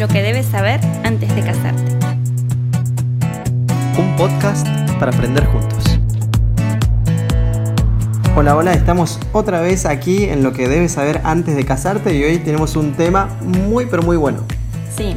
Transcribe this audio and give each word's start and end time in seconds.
Lo 0.00 0.08
que 0.08 0.22
debes 0.22 0.46
saber 0.46 0.80
antes 1.04 1.36
de 1.36 1.42
casarte. 1.42 1.92
Un 3.98 4.16
podcast 4.16 4.66
para 4.98 5.12
aprender 5.12 5.44
juntos. 5.44 6.00
Hola, 8.34 8.56
hola, 8.56 8.72
estamos 8.72 9.20
otra 9.34 9.60
vez 9.60 9.84
aquí 9.84 10.24
en 10.24 10.42
lo 10.42 10.54
que 10.54 10.68
debes 10.68 10.92
saber 10.92 11.20
antes 11.24 11.54
de 11.54 11.66
casarte 11.66 12.16
y 12.16 12.24
hoy 12.24 12.38
tenemos 12.38 12.76
un 12.76 12.94
tema 12.94 13.28
muy 13.42 13.84
pero 13.84 14.02
muy 14.02 14.16
bueno. 14.16 14.38
Sí, 14.96 15.14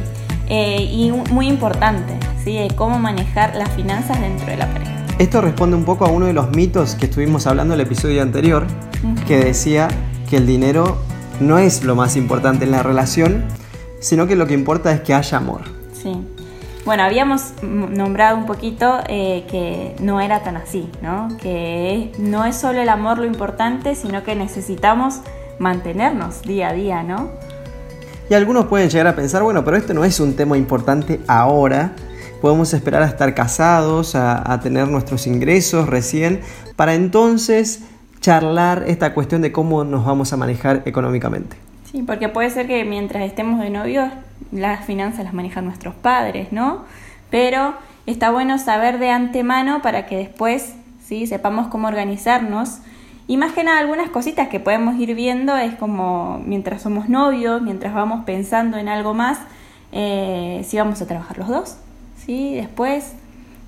eh, 0.50 0.82
y 0.82 1.10
muy 1.32 1.48
importante, 1.48 2.12
¿sí? 2.44 2.68
cómo 2.76 2.98
manejar 2.98 3.56
las 3.56 3.70
finanzas 3.70 4.20
dentro 4.20 4.44
de 4.48 4.58
la 4.58 4.70
pareja. 4.70 4.92
Esto 5.18 5.40
responde 5.40 5.78
un 5.78 5.84
poco 5.84 6.04
a 6.04 6.10
uno 6.10 6.26
de 6.26 6.34
los 6.34 6.54
mitos 6.54 6.94
que 6.94 7.06
estuvimos 7.06 7.46
hablando 7.46 7.72
en 7.72 7.80
el 7.80 7.86
episodio 7.86 8.20
anterior, 8.20 8.66
que 9.26 9.38
decía 9.38 9.88
que 10.28 10.36
el 10.36 10.46
dinero 10.46 10.98
no 11.40 11.56
es 11.56 11.84
lo 11.84 11.96
más 11.96 12.16
importante 12.16 12.66
en 12.66 12.70
la 12.70 12.82
relación, 12.82 13.44
sino 14.04 14.26
que 14.26 14.36
lo 14.36 14.46
que 14.46 14.52
importa 14.52 14.92
es 14.92 15.00
que 15.00 15.14
haya 15.14 15.38
amor. 15.38 15.62
Sí. 15.94 16.14
Bueno, 16.84 17.04
habíamos 17.04 17.54
nombrado 17.62 18.36
un 18.36 18.44
poquito 18.44 18.98
eh, 19.08 19.46
que 19.50 19.96
no 19.98 20.20
era 20.20 20.42
tan 20.42 20.58
así, 20.58 20.90
¿no? 21.00 21.28
Que 21.40 22.12
no 22.18 22.44
es 22.44 22.56
solo 22.56 22.82
el 22.82 22.90
amor 22.90 23.16
lo 23.16 23.24
importante, 23.24 23.94
sino 23.94 24.22
que 24.22 24.34
necesitamos 24.34 25.20
mantenernos 25.58 26.42
día 26.42 26.68
a 26.68 26.72
día, 26.74 27.02
¿no? 27.02 27.30
Y 28.28 28.34
algunos 28.34 28.66
pueden 28.66 28.90
llegar 28.90 29.06
a 29.06 29.16
pensar, 29.16 29.42
bueno, 29.42 29.64
pero 29.64 29.78
esto 29.78 29.94
no 29.94 30.04
es 30.04 30.20
un 30.20 30.36
tema 30.36 30.58
importante 30.58 31.20
ahora, 31.26 31.92
podemos 32.42 32.74
esperar 32.74 33.02
a 33.02 33.06
estar 33.06 33.34
casados, 33.34 34.14
a, 34.14 34.60
tener 34.62 34.88
nuestros 34.88 35.26
ingresos 35.26 35.88
recién, 35.88 36.42
para 36.76 36.92
entonces 36.92 37.80
charlar 38.20 38.84
esta 38.86 39.14
cuestión 39.14 39.40
de 39.40 39.50
cómo 39.50 39.84
nos 39.84 40.04
vamos 40.04 40.34
a 40.34 40.36
manejar 40.36 40.82
económicamente. 40.84 41.56
Sí, 41.94 42.02
porque 42.02 42.28
puede 42.28 42.50
ser 42.50 42.66
que 42.66 42.84
mientras 42.84 43.22
estemos 43.22 43.60
de 43.60 43.70
novios 43.70 44.10
las 44.50 44.84
finanzas 44.84 45.24
las 45.24 45.32
manejan 45.32 45.64
nuestros 45.64 45.94
padres, 45.94 46.50
¿no? 46.50 46.82
Pero 47.30 47.74
está 48.04 48.32
bueno 48.32 48.58
saber 48.58 48.98
de 48.98 49.10
antemano 49.10 49.80
para 49.80 50.04
que 50.06 50.16
después 50.16 50.74
¿sí? 51.06 51.28
sepamos 51.28 51.68
cómo 51.68 51.86
organizarnos. 51.86 52.80
Y 53.28 53.36
más 53.36 53.52
que 53.52 53.62
nada 53.62 53.78
algunas 53.78 54.10
cositas 54.10 54.48
que 54.48 54.58
podemos 54.58 54.98
ir 54.98 55.14
viendo 55.14 55.56
es 55.56 55.76
como 55.76 56.42
mientras 56.44 56.82
somos 56.82 57.08
novios, 57.08 57.62
mientras 57.62 57.94
vamos 57.94 58.24
pensando 58.24 58.76
en 58.76 58.88
algo 58.88 59.14
más, 59.14 59.38
eh, 59.92 60.66
si 60.66 60.76
vamos 60.76 61.00
a 61.00 61.06
trabajar 61.06 61.38
los 61.38 61.46
dos, 61.46 61.76
¿sí? 62.16 62.56
Después, 62.56 63.12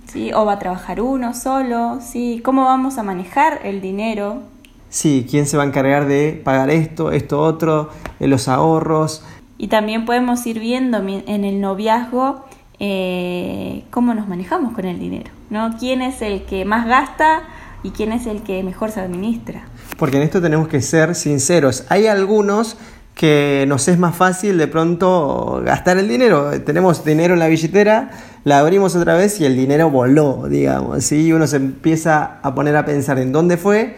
¿sí? 0.07 0.33
O 0.33 0.45
va 0.45 0.55
a 0.55 0.59
trabajar 0.59 1.01
uno 1.01 1.33
solo, 1.33 2.01
¿sí? 2.01 2.41
¿Cómo 2.45 2.65
vamos 2.65 2.99
a 2.99 3.05
manejar 3.05 3.61
el 3.63 3.81
dinero? 3.81 4.43
Sí, 4.89 5.27
¿quién 5.29 5.47
se 5.47 5.57
va 5.57 5.65
a 5.65 5.67
encargar 5.67 6.07
de 6.07 6.41
pagar 6.45 6.71
esto, 6.71 7.13
esto 7.13 7.41
otro, 7.41 7.91
de 8.19 8.29
los 8.29 8.49
ahorros? 8.49 9.25
Y 9.59 9.69
también 9.69 10.05
podemos 10.05 10.47
ir 10.47 10.61
viendo 10.61 10.99
en 10.99 11.45
el 11.45 11.61
noviazgo 11.61 12.45
eh, 12.79 13.85
cómo 13.91 14.15
nos 14.15 14.29
manejamos 14.29 14.75
con 14.75 14.85
el 14.85 14.99
dinero, 14.99 15.31
¿no? 15.49 15.77
¿Quién 15.79 16.03
es 16.03 16.21
el 16.21 16.45
que 16.45 16.65
más 16.65 16.87
gasta 16.87 17.43
y 17.83 17.91
quién 17.91 18.13
es 18.13 18.27
el 18.27 18.43
que 18.43 18.63
mejor 18.63 18.91
se 18.91 19.01
administra? 19.01 19.65
Porque 19.97 20.19
en 20.19 20.23
esto 20.23 20.43
tenemos 20.43 20.69
que 20.69 20.83
ser 20.83 21.15
sinceros. 21.15 21.85
Hay 21.89 22.07
algunos 22.07 22.77
que 23.15 23.65
nos 23.67 23.89
es 23.89 23.99
más 23.99 24.15
fácil 24.15 24.59
de 24.59 24.67
pronto 24.67 25.63
gastar 25.65 25.97
el 25.97 26.07
dinero. 26.07 26.51
Tenemos 26.61 27.03
dinero 27.03 27.33
en 27.33 27.41
la 27.41 27.49
billetera, 27.49 28.11
la 28.45 28.59
abrimos 28.59 28.95
otra 28.95 29.17
vez 29.17 29.41
y 29.41 29.47
el 29.47 29.57
dinero 29.57 29.89
voló, 29.89 30.47
digamos. 30.51 31.03
¿sí? 31.03 31.33
Uno 31.33 31.47
se 31.47 31.57
empieza 31.57 32.41
a 32.43 32.55
poner 32.55 32.77
a 32.77 32.85
pensar 32.85 33.19
en 33.19 33.33
dónde 33.33 33.57
fue 33.57 33.97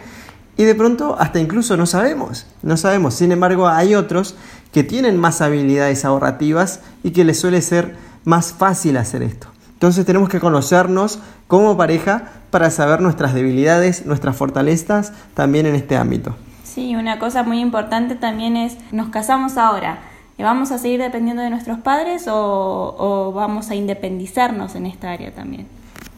y 0.59 0.65
de 0.65 0.75
pronto 0.75 1.15
hasta 1.17 1.39
incluso 1.39 1.77
no 1.77 1.85
sabemos. 1.85 2.45
No 2.63 2.75
sabemos. 2.75 3.13
Sin 3.13 3.31
embargo, 3.31 3.69
hay 3.69 3.95
otros 3.95 4.35
que 4.73 4.83
tienen 4.83 5.15
más 5.15 5.39
habilidades 5.39 6.03
ahorrativas 6.03 6.81
y 7.01 7.11
que 7.11 7.23
les 7.23 7.39
suele 7.39 7.61
ser 7.61 7.95
más 8.25 8.51
fácil 8.51 8.97
hacer 8.97 9.23
esto. 9.23 9.47
Entonces 9.71 10.05
tenemos 10.05 10.27
que 10.27 10.41
conocernos 10.41 11.19
como 11.47 11.77
pareja 11.77 12.23
para 12.49 12.71
saber 12.71 12.99
nuestras 12.99 13.33
debilidades, 13.33 14.05
nuestras 14.05 14.35
fortalezas 14.35 15.13
también 15.33 15.65
en 15.65 15.75
este 15.75 15.95
ámbito. 15.95 16.35
Sí, 16.65 16.93
una 16.93 17.19
cosa 17.19 17.43
muy 17.43 17.61
importante 17.61 18.15
también 18.15 18.57
es, 18.57 18.75
nos 18.91 19.07
casamos 19.07 19.55
ahora, 19.57 19.99
¿vamos 20.37 20.73
a 20.73 20.77
seguir 20.77 20.99
dependiendo 20.99 21.41
de 21.41 21.51
nuestros 21.51 21.79
padres 21.79 22.25
o, 22.27 23.31
vamos 23.33 23.69
a 23.69 23.75
independizarnos 23.75 24.75
en 24.75 24.87
esta 24.87 25.09
área 25.11 25.33
también? 25.33 25.67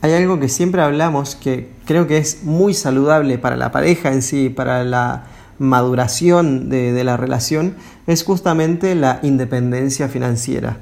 Hay 0.01 0.13
algo 0.13 0.39
que 0.39 0.49
siempre 0.49 0.81
hablamos 0.81 1.35
que 1.35 1.69
creo 1.85 2.07
que 2.07 2.17
es 2.17 2.43
muy 2.43 2.73
saludable 2.73 3.37
para 3.37 3.55
la 3.55 3.71
pareja 3.71 4.11
en 4.11 4.23
sí, 4.23 4.49
para 4.49 4.83
la 4.83 5.25
maduración 5.59 6.69
de, 6.69 7.03
la 7.03 7.17
relación, 7.17 7.75
es 8.07 8.23
justamente 8.23 8.95
la 8.95 9.19
independencia 9.21 10.07
financiera. 10.07 10.79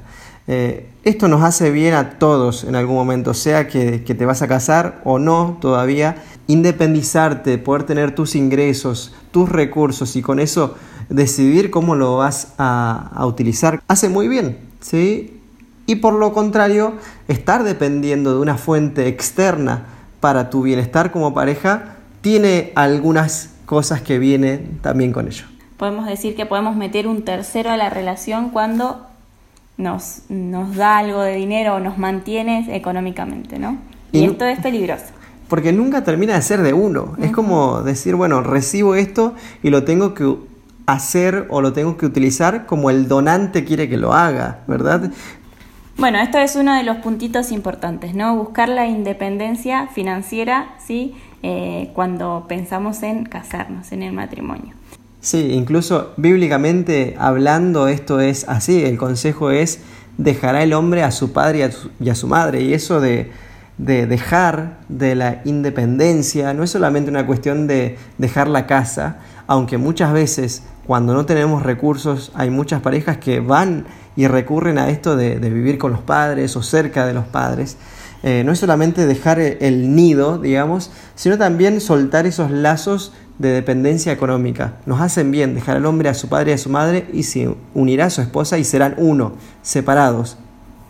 Eh, 0.48 0.88
esto 1.04 1.28
nos 1.28 1.42
hace 1.42 1.70
bien 1.70 1.92
a 1.92 2.18
todos 2.18 2.64
en 2.64 2.74
algún 2.74 2.96
momento, 2.96 3.34
sea 3.34 3.68
que, 3.68 3.98
te 3.98 4.24
vas 4.24 4.40
a 4.40 4.48
casar 4.48 5.02
o 5.04 5.18
no 5.18 5.58
todavía, 5.60 6.22
independizarte, 6.46 7.58
poder 7.58 7.82
tener 7.82 8.14
tus 8.14 8.34
ingresos, 8.34 9.14
tus 9.32 9.50
recursos 9.50 10.16
y 10.16 10.22
con 10.22 10.40
eso 10.40 10.76
decidir 11.10 11.70
cómo 11.70 11.94
lo 11.94 12.16
vas 12.16 12.54
a, 12.56 13.22
utilizar, 13.26 13.82
hace 13.86 14.08
muy 14.08 14.28
bien, 14.28 14.58
¿sí? 14.80 15.39
Y 15.90 15.96
por 15.96 16.14
lo 16.14 16.32
contrario, 16.32 16.92
estar 17.26 17.64
dependiendo 17.64 18.32
de 18.32 18.38
una 18.38 18.56
fuente 18.56 19.08
externa 19.08 19.86
para 20.20 20.48
tu 20.48 20.62
bienestar 20.62 21.10
como 21.10 21.34
pareja 21.34 21.96
tiene 22.20 22.70
algunas 22.76 23.50
cosas 23.66 24.00
que 24.00 24.20
vienen 24.20 24.78
también 24.82 25.10
con 25.10 25.26
ello. 25.26 25.46
Podemos 25.78 26.06
decir 26.06 26.36
que 26.36 26.46
podemos 26.46 26.76
meter 26.76 27.08
un 27.08 27.24
tercero 27.24 27.70
a 27.70 27.76
la 27.76 27.90
relación 27.90 28.50
cuando 28.50 29.04
nos, 29.78 30.20
nos 30.28 30.76
da 30.76 30.98
algo 30.98 31.22
de 31.22 31.34
dinero 31.34 31.74
o 31.74 31.80
nos 31.80 31.98
mantiene 31.98 32.68
económicamente, 32.76 33.58
¿no? 33.58 33.76
Y, 34.12 34.26
esto 34.26 34.44
es 34.44 34.60
peligroso 34.60 35.06
porque 35.48 35.72
nunca 35.72 36.04
termina 36.04 36.34
de 36.34 36.42
ser 36.42 36.62
de 36.62 36.72
uno. 36.72 37.16
Es 37.20 37.32
como 37.32 37.82
decir, 37.82 38.14
bueno, 38.14 38.40
recibo 38.40 38.94
esto 38.94 39.34
y 39.64 39.70
lo 39.70 39.82
tengo 39.82 40.14
que 40.14 40.36
hacer 40.86 41.46
o 41.50 41.60
lo 41.60 41.72
tengo 41.72 41.96
que 41.96 42.06
utilizar 42.06 42.66
como 42.66 42.90
el 42.90 43.08
donante 43.08 43.64
quiere 43.64 43.88
que 43.88 43.96
lo 43.96 44.12
haga, 44.12 44.60
¿verdad? 44.66 45.10
Bueno, 46.00 46.18
esto 46.18 46.38
es 46.38 46.56
uno 46.56 46.74
de 46.74 46.82
los 46.82 46.96
puntitos 46.96 47.52
importantes, 47.52 48.14
¿no? 48.14 48.34
Buscar 48.34 48.70
la 48.70 48.86
independencia 48.86 49.86
financiera, 49.88 50.74
¿sí? 50.82 51.14
Eh, 51.42 51.90
cuando 51.92 52.46
pensamos 52.48 53.02
en 53.02 53.26
casarnos, 53.26 53.92
en 53.92 54.02
el 54.02 54.14
matrimonio. 54.14 54.72
Sí, 55.20 55.50
incluso 55.52 56.14
bíblicamente 56.16 57.16
hablando 57.18 57.86
esto 57.86 58.18
es 58.18 58.48
así, 58.48 58.82
el 58.82 58.96
consejo 58.96 59.50
es 59.50 59.80
dejará 60.16 60.62
el 60.62 60.72
hombre 60.72 61.02
a 61.02 61.10
su 61.10 61.34
padre 61.34 61.70
y 62.00 62.08
a 62.08 62.14
su 62.14 62.26
madre, 62.26 62.62
y 62.62 62.72
eso 62.72 62.98
de 63.02 63.30
de 63.80 64.06
dejar 64.06 64.76
de 64.90 65.14
la 65.14 65.40
independencia 65.46 66.52
no 66.52 66.62
es 66.62 66.70
solamente 66.70 67.10
una 67.10 67.26
cuestión 67.26 67.66
de 67.66 67.96
dejar 68.18 68.46
la 68.46 68.66
casa, 68.66 69.20
aunque 69.46 69.78
muchas 69.78 70.12
veces 70.12 70.64
cuando 70.86 71.14
no 71.14 71.24
tenemos 71.24 71.62
recursos 71.62 72.30
hay 72.34 72.50
muchas 72.50 72.82
parejas 72.82 73.16
que 73.16 73.40
van 73.40 73.86
y 74.16 74.26
recurren 74.26 74.78
a 74.78 74.90
esto 74.90 75.16
de, 75.16 75.38
vivir 75.38 75.78
con 75.78 75.92
los 75.92 76.00
padres 76.00 76.56
o 76.56 76.62
cerca 76.62 77.06
de 77.06 77.14
los 77.14 77.24
padres. 77.26 77.76
Eh, 78.22 78.42
no 78.44 78.52
es 78.52 78.58
solamente 78.58 79.06
dejar 79.06 79.40
el 79.40 79.94
nido, 79.94 80.38
digamos, 80.38 80.90
sino 81.14 81.38
también 81.38 81.80
soltar 81.80 82.26
esos 82.26 82.50
lazos 82.50 83.12
de 83.38 83.50
dependencia 83.50 84.12
económica. 84.12 84.74
Nos 84.84 85.00
hacen 85.00 85.30
bien 85.30 85.54
dejar 85.54 85.78
al 85.78 85.86
hombre 85.86 86.10
a 86.10 86.14
su 86.14 86.28
padre 86.28 86.50
y 86.50 86.54
a 86.54 86.58
su 86.58 86.68
madre 86.68 87.08
y 87.12 87.22
se 87.22 87.54
unirá 87.72 88.06
a 88.06 88.10
su 88.10 88.20
esposa 88.20 88.58
y 88.58 88.64
serán 88.64 88.94
uno, 88.98 89.32
separados, 89.62 90.36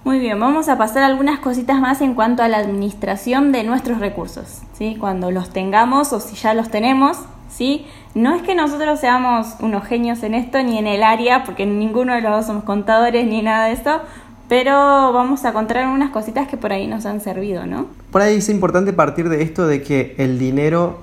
muy 0.03 0.19
bien, 0.19 0.41
vamos 0.41 0.71
a 0.71 0.79
pasar 0.79 1.03
algunas 1.03 1.41
cositas 1.41 1.79
más 1.79 2.01
en 2.01 2.15
cuanto 2.15 2.43
a 2.43 2.49
la 2.49 2.57
administración 2.57 3.53
de 3.53 3.65
nuestros 3.65 4.01
recursos, 4.01 4.63
¿sí? 4.73 4.97
Cuando 4.99 5.31
los 5.31 5.51
tengamos 5.51 6.15
o 6.15 6.21
si 6.21 6.37
ya 6.37 6.55
los 6.55 6.71
tenemos, 6.71 7.19
¿sí? 7.51 7.87
No 8.15 8.35
es 8.35 8.43
que 8.43 8.55
nosotros 8.55 9.01
seamos 9.01 9.57
unos 9.61 9.85
genios 9.85 10.23
en 10.23 10.35
esto 10.35 10.63
ni 10.63 10.79
en 10.79 10.87
el 10.87 11.03
área, 11.03 11.45
porque 11.45 11.67
ninguno 11.67 12.15
de 12.15 12.21
los 12.21 12.33
dos 12.33 12.47
somos 12.47 12.65
contadores 12.65 13.27
ni 13.27 13.43
nada 13.43 13.67
de 13.67 13.73
eso, 13.73 14.01
pero 14.49 15.13
vamos 15.13 15.45
a 15.45 15.51
encontrar 15.51 15.89
unas 15.89 16.11
cositas 16.11 16.49
que 16.49 16.57
por 16.57 16.73
ahí 16.73 16.87
nos 16.87 17.07
han 17.07 17.21
servido, 17.21 17.67
¿no? 17.67 17.87
Por 18.11 18.23
ahí 18.23 18.37
es 18.37 18.49
importante 18.49 18.93
partir 18.93 19.29
de 19.29 19.43
esto 19.43 19.67
de 19.67 19.83
que 19.83 20.15
el 20.19 20.39
dinero 20.39 20.99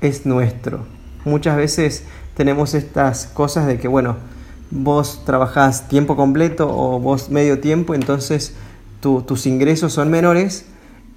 es 0.00 0.24
nuestro. 0.24 0.80
Muchas 1.24 1.56
veces 1.56 2.04
tenemos 2.36 2.74
estas 2.74 3.26
cosas 3.26 3.66
de 3.66 3.78
que, 3.78 3.88
bueno, 3.88 4.16
vos 4.70 5.22
trabajás 5.24 5.88
tiempo 5.88 6.16
completo 6.16 6.68
o 6.70 6.98
vos 6.98 7.30
medio 7.30 7.60
tiempo, 7.60 7.94
entonces 7.94 8.54
tus 9.00 9.46
ingresos 9.46 9.92
son 9.92 10.10
menores 10.10 10.66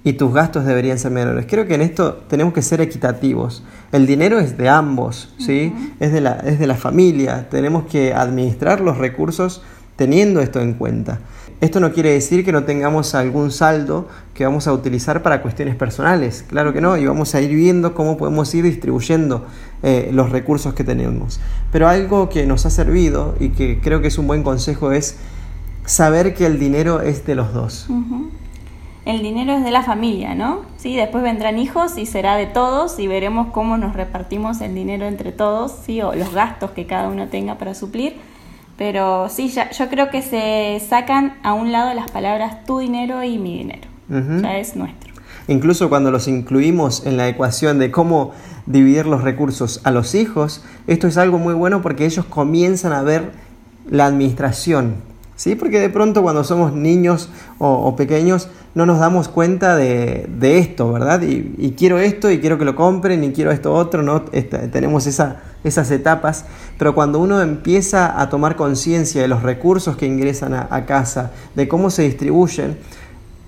y 0.02 0.14
tus 0.14 0.32
gastos 0.32 0.64
deberían 0.64 0.98
ser 0.98 1.10
menores. 1.10 1.46
Creo 1.48 1.66
que 1.66 1.74
en 1.74 1.82
esto 1.82 2.14
tenemos 2.28 2.54
que 2.54 2.62
ser 2.62 2.80
equitativos. 2.80 3.62
El 3.92 4.06
dinero 4.06 4.38
es 4.38 4.56
de 4.56 4.68
ambos, 4.68 5.34
¿sí? 5.38 5.74
es, 6.00 6.12
de 6.12 6.20
la, 6.20 6.32
es 6.44 6.58
de 6.58 6.66
la 6.66 6.76
familia. 6.76 7.48
Tenemos 7.50 7.84
que 7.84 8.14
administrar 8.14 8.80
los 8.80 8.96
recursos 8.96 9.62
teniendo 9.96 10.40
esto 10.40 10.60
en 10.60 10.74
cuenta. 10.74 11.20
Esto 11.60 11.78
no 11.78 11.92
quiere 11.92 12.12
decir 12.12 12.42
que 12.42 12.52
no 12.52 12.64
tengamos 12.64 13.14
algún 13.14 13.50
saldo 13.50 14.08
que 14.32 14.46
vamos 14.46 14.66
a 14.66 14.72
utilizar 14.72 15.22
para 15.22 15.42
cuestiones 15.42 15.76
personales, 15.76 16.42
claro 16.48 16.72
que 16.72 16.80
no, 16.80 16.96
y 16.96 17.04
vamos 17.04 17.34
a 17.34 17.42
ir 17.42 17.54
viendo 17.54 17.92
cómo 17.92 18.16
podemos 18.16 18.54
ir 18.54 18.64
distribuyendo 18.64 19.44
eh, 19.82 20.08
los 20.10 20.30
recursos 20.30 20.72
que 20.72 20.84
tenemos. 20.84 21.38
Pero 21.70 21.86
algo 21.86 22.30
que 22.30 22.46
nos 22.46 22.64
ha 22.64 22.70
servido 22.70 23.34
y 23.38 23.50
que 23.50 23.78
creo 23.78 24.00
que 24.00 24.08
es 24.08 24.16
un 24.16 24.26
buen 24.26 24.42
consejo 24.42 24.92
es 24.92 25.16
saber 25.84 26.32
que 26.32 26.46
el 26.46 26.58
dinero 26.58 27.02
es 27.02 27.26
de 27.26 27.34
los 27.34 27.52
dos. 27.52 27.88
El 29.10 29.22
dinero 29.22 29.54
es 29.54 29.64
de 29.64 29.72
la 29.72 29.82
familia, 29.82 30.36
¿no? 30.36 30.60
Sí, 30.76 30.94
después 30.94 31.24
vendrán 31.24 31.58
hijos 31.58 31.98
y 31.98 32.06
será 32.06 32.36
de 32.36 32.46
todos 32.46 32.96
y 33.00 33.08
veremos 33.08 33.48
cómo 33.48 33.76
nos 33.76 33.96
repartimos 33.96 34.60
el 34.60 34.72
dinero 34.72 35.04
entre 35.04 35.32
todos, 35.32 35.72
sí, 35.84 36.00
o 36.00 36.14
los 36.14 36.32
gastos 36.32 36.70
que 36.70 36.86
cada 36.86 37.08
uno 37.08 37.26
tenga 37.26 37.56
para 37.58 37.74
suplir. 37.74 38.14
Pero 38.78 39.28
sí, 39.28 39.48
ya, 39.48 39.68
yo 39.70 39.88
creo 39.88 40.10
que 40.10 40.22
se 40.22 40.80
sacan 40.88 41.34
a 41.42 41.54
un 41.54 41.72
lado 41.72 41.92
las 41.92 42.08
palabras 42.12 42.64
tu 42.64 42.78
dinero 42.78 43.24
y 43.24 43.36
mi 43.38 43.58
dinero. 43.58 43.88
Ya 44.42 44.58
es 44.58 44.76
nuestro. 44.76 45.12
Incluso 45.48 45.88
cuando 45.88 46.12
los 46.12 46.28
incluimos 46.28 47.04
en 47.04 47.16
la 47.16 47.28
ecuación 47.28 47.80
de 47.80 47.90
cómo 47.90 48.30
dividir 48.66 49.06
los 49.06 49.24
recursos 49.24 49.80
a 49.82 49.90
los 49.90 50.14
hijos, 50.14 50.64
esto 50.86 51.08
es 51.08 51.16
algo 51.16 51.40
muy 51.40 51.54
bueno 51.54 51.82
porque 51.82 52.06
ellos 52.06 52.26
comienzan 52.26 52.92
a 52.92 53.02
ver 53.02 53.32
la 53.88 54.06
administración, 54.06 55.02
¿sí? 55.40 55.54
Porque 55.54 55.80
de 55.80 55.88
pronto 55.88 56.20
cuando 56.22 56.44
somos 56.44 56.74
niños 56.74 57.30
o, 57.56 57.96
pequeños 57.96 58.48
no 58.74 58.84
nos 58.84 59.00
damos 59.00 59.28
cuenta 59.28 59.74
de, 59.74 60.28
esto, 60.42 60.92
¿verdad? 60.92 61.22
Y, 61.22 61.74
quiero 61.78 61.98
esto 61.98 62.30
y 62.30 62.40
quiero 62.40 62.58
que 62.58 62.66
lo 62.66 62.76
compren 62.76 63.24
y 63.24 63.32
quiero 63.32 63.50
esto 63.50 63.72
otro, 63.72 64.02
¿no? 64.02 64.20
tenemos 64.20 65.06
esas 65.06 65.90
etapas, 65.90 66.44
pero 66.76 66.94
cuando 66.94 67.20
uno 67.20 67.40
empieza 67.40 68.20
a 68.20 68.28
tomar 68.28 68.54
conciencia 68.54 69.22
de 69.22 69.28
los 69.28 69.42
recursos 69.42 69.96
que 69.96 70.04
ingresan 70.04 70.52
a 70.52 70.84
casa, 70.84 71.30
de 71.54 71.66
cómo 71.68 71.88
se 71.88 72.02
distribuyen, 72.02 72.76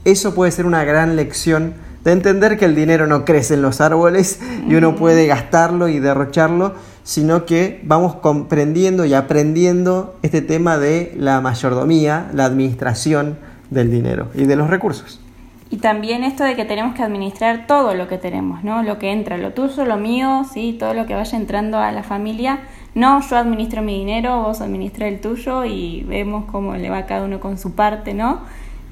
eso 0.07 0.35
puede 0.35 0.51
ser 0.51 0.65
una 0.65 0.85
gran 0.85 1.15
lección 1.15 1.75
de 2.05 2.13
entender 2.13 2.59
que 2.59 2.65
el 2.65 2.75
dinero 2.75 3.07
no 3.07 3.27
crece 3.27 3.55
en 3.55 3.63
los 3.63 3.81
árboles 3.81 4.41
y 4.67 4.75
uno 4.75 4.97
puede 4.97 5.27
gastarlo 5.27 5.89
y 5.89 5.99
derrocharlo, 6.01 6.75
sino 7.05 7.47
que 7.47 7.81
vamos 7.85 8.15
comprendiendo 8.17 9.05
y 9.05 9.15
aprendiendo 9.15 10.17
este 10.23 10.41
tema 10.41 10.79
de 10.79 11.13
la 11.17 11.41
mayordomía, 11.41 12.31
la 12.33 12.45
administración 12.45 13.39
del 13.71 13.91
dinero 13.91 14.29
y 14.35 14.45
de 14.45 14.57
los 14.57 14.71
recursos. 14.71 15.21
Y 15.71 15.79
también 15.79 16.23
esto 16.23 16.45
de 16.45 16.55
que 16.55 16.67
tenemos 16.67 16.95
que 16.95 17.03
administrar 17.03 17.67
todo 17.67 17.95
lo 17.95 18.07
que 18.07 18.19
tenemos, 18.19 18.63
¿no? 18.63 18.83
Lo 18.83 18.99
que 18.99 19.11
entra, 19.11 19.39
lo 19.39 19.53
tuyo, 19.53 19.87
lo 19.87 19.97
mío, 19.97 20.45
sí, 20.53 20.77
todo 20.79 20.93
lo 20.93 21.07
que 21.07 21.15
vaya 21.15 21.39
entrando 21.39 21.79
a 21.79 21.91
la 21.93 22.03
familia. 22.03 22.61
No, 22.95 23.27
yo 23.27 23.39
administro 23.39 23.81
mi 23.81 23.99
dinero, 23.99 24.43
vos 24.43 24.61
administras 24.61 25.11
el 25.11 25.21
tuyo 25.23 25.65
y 25.65 26.03
vemos 26.03 26.45
cómo 26.53 26.75
le 26.75 26.91
va 26.91 27.07
cada 27.07 27.25
uno 27.25 27.41
con 27.41 27.57
su 27.57 27.73
parte, 27.73 28.13
¿no? 28.13 28.41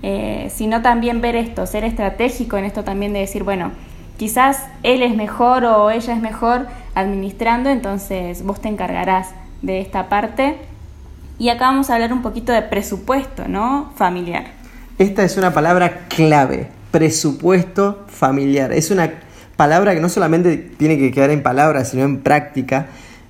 Eh, 0.02 0.50
sino 0.54 0.80
también 0.80 1.20
ver 1.20 1.36
esto, 1.36 1.66
ser 1.66 1.84
estratégico 1.84 2.56
en 2.56 2.64
esto 2.64 2.82
también 2.82 3.12
de 3.12 3.18
decir, 3.18 3.44
bueno, 3.44 3.72
quizás 4.16 4.64
él 4.82 5.02
es 5.02 5.14
mejor 5.14 5.66
o 5.66 5.90
ella 5.90 6.14
es 6.14 6.22
mejor 6.22 6.66
administrando, 6.94 7.70
entonces 7.70 8.42
vos 8.42 8.60
te 8.60 8.68
encargarás 8.68 9.28
de 9.62 9.80
esta 9.80 10.08
parte. 10.08 10.58
Y 11.38 11.48
acá 11.48 11.66
vamos 11.66 11.90
a 11.90 11.94
hablar 11.94 12.12
un 12.12 12.22
poquito 12.22 12.52
de 12.52 12.62
presupuesto, 12.62 13.48
¿no? 13.48 13.92
Familiar. 13.96 14.44
Esta 14.98 15.24
es 15.24 15.36
una 15.36 15.54
palabra 15.54 16.06
clave, 16.08 16.68
presupuesto 16.90 18.04
familiar. 18.08 18.72
Es 18.72 18.90
una 18.90 19.10
palabra 19.56 19.94
que 19.94 20.00
no 20.00 20.08
solamente 20.08 20.56
tiene 20.56 20.98
que 20.98 21.10
quedar 21.10 21.30
en 21.30 21.42
palabras, 21.42 21.90
sino 21.90 22.04
en 22.04 22.20
práctica. 22.20 22.88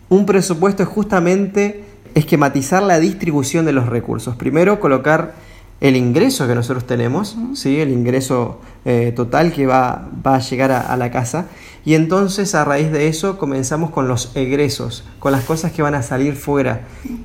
Un 0.08 0.26
presupuesto 0.26 0.82
es 0.82 0.88
justamente 0.88 1.84
esquematizar 2.14 2.82
la 2.82 2.98
distribución 2.98 3.64
de 3.64 3.72
los 3.72 3.86
recursos. 3.86 4.34
Primero, 4.34 4.80
colocar 4.80 5.34
el 5.80 5.96
ingreso 5.96 6.46
que 6.46 6.54
nosotros 6.54 6.86
tenemos, 6.86 7.36
¿sí? 7.54 7.80
el 7.80 7.90
ingreso 7.90 8.60
eh, 8.84 9.12
total 9.14 9.52
que 9.52 9.66
va, 9.66 10.08
va 10.26 10.36
a 10.36 10.38
llegar 10.40 10.70
a, 10.72 10.96
la 10.96 11.10
casa. 11.10 11.46
Y 11.84 11.94
entonces 11.94 12.54
a 12.54 12.64
raíz 12.64 12.92
de 12.92 13.08
eso 13.08 13.38
comenzamos 13.38 13.90
con 13.90 14.06
los 14.06 14.36
egresos, 14.36 15.04
con 15.18 15.32
las 15.32 15.44
cosas 15.44 15.72
que 15.72 15.82
van 15.82 15.94
a 15.94 16.02
salir 16.02 16.36
fuera, 16.36 16.82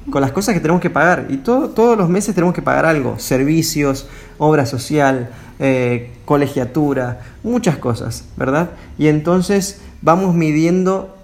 con 0.09 0.21
las 0.21 0.31
cosas 0.31 0.53
que 0.53 0.61
tenemos 0.61 0.81
que 0.81 0.89
pagar. 0.89 1.27
Y 1.29 1.37
todo, 1.37 1.69
todos 1.69 1.97
los 1.97 2.09
meses 2.09 2.33
tenemos 2.35 2.53
que 2.53 2.61
pagar 2.61 2.85
algo, 2.85 3.19
servicios, 3.19 4.07
obra 4.37 4.65
social, 4.65 5.29
eh, 5.59 6.13
colegiatura, 6.25 7.21
muchas 7.43 7.77
cosas, 7.77 8.25
¿verdad? 8.37 8.71
Y 8.97 9.07
entonces 9.07 9.81
vamos 10.01 10.35
midiendo 10.35 11.15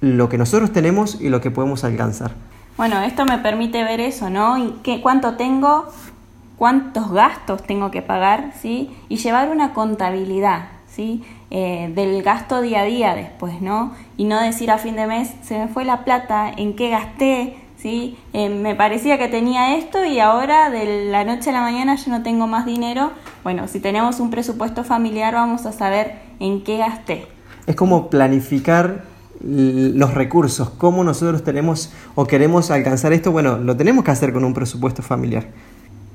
lo 0.00 0.28
que 0.28 0.38
nosotros 0.38 0.72
tenemos 0.72 1.20
y 1.20 1.28
lo 1.28 1.40
que 1.40 1.50
podemos 1.50 1.82
alcanzar. 1.82 2.32
Bueno, 2.76 3.00
esto 3.00 3.24
me 3.24 3.38
permite 3.38 3.82
ver 3.82 4.00
eso, 4.00 4.30
¿no? 4.30 4.82
¿Qué, 4.82 5.00
¿Cuánto 5.00 5.36
tengo? 5.36 5.86
cuántos 6.56 7.10
gastos 7.10 7.62
tengo 7.62 7.90
que 7.90 8.02
pagar, 8.02 8.52
¿sí? 8.60 8.90
Y 9.08 9.16
llevar 9.16 9.50
una 9.50 9.72
contabilidad, 9.72 10.68
Eh, 10.98 11.92
del 11.94 12.22
gasto 12.22 12.60
día 12.62 12.80
a 12.80 12.84
día 12.84 13.14
después, 13.14 13.60
¿no? 13.60 13.92
Y 14.16 14.24
no 14.24 14.40
decir 14.40 14.70
a 14.70 14.78
fin 14.78 14.96
de 14.96 15.06
mes, 15.06 15.30
se 15.42 15.58
me 15.58 15.68
fue 15.68 15.84
la 15.84 16.04
plata, 16.04 16.50
en 16.56 16.74
qué 16.74 16.90
gasté, 16.90 17.56
¿sí? 17.76 18.16
Eh, 18.32 18.48
me 18.48 18.74
parecía 18.74 19.18
que 19.18 19.28
tenía 19.28 19.76
esto 19.76 20.04
y 20.04 20.20
ahora 20.20 20.70
de 20.70 21.10
la 21.10 21.24
noche 21.24 21.50
a 21.50 21.52
la 21.52 21.60
mañana 21.60 21.96
ya 21.96 22.10
no 22.10 22.22
tengo 22.22 22.46
más 22.46 22.64
dinero. 22.64 23.10
Bueno, 23.44 23.68
si 23.68 23.78
tenemos 23.80 24.20
un 24.20 24.30
presupuesto 24.30 24.84
familiar 24.84 25.34
vamos 25.34 25.66
a 25.66 25.72
saber 25.72 26.14
en 26.40 26.64
qué 26.64 26.78
gasté. 26.78 27.26
Es 27.66 27.76
como 27.76 28.08
planificar 28.08 29.04
los 29.40 30.14
recursos, 30.14 30.70
cómo 30.70 31.04
nosotros 31.04 31.44
tenemos 31.44 31.92
o 32.14 32.26
queremos 32.26 32.70
alcanzar 32.70 33.12
esto, 33.12 33.32
bueno, 33.32 33.58
lo 33.58 33.76
tenemos 33.76 34.02
que 34.02 34.10
hacer 34.10 34.32
con 34.32 34.44
un 34.44 34.54
presupuesto 34.54 35.02
familiar. 35.02 35.48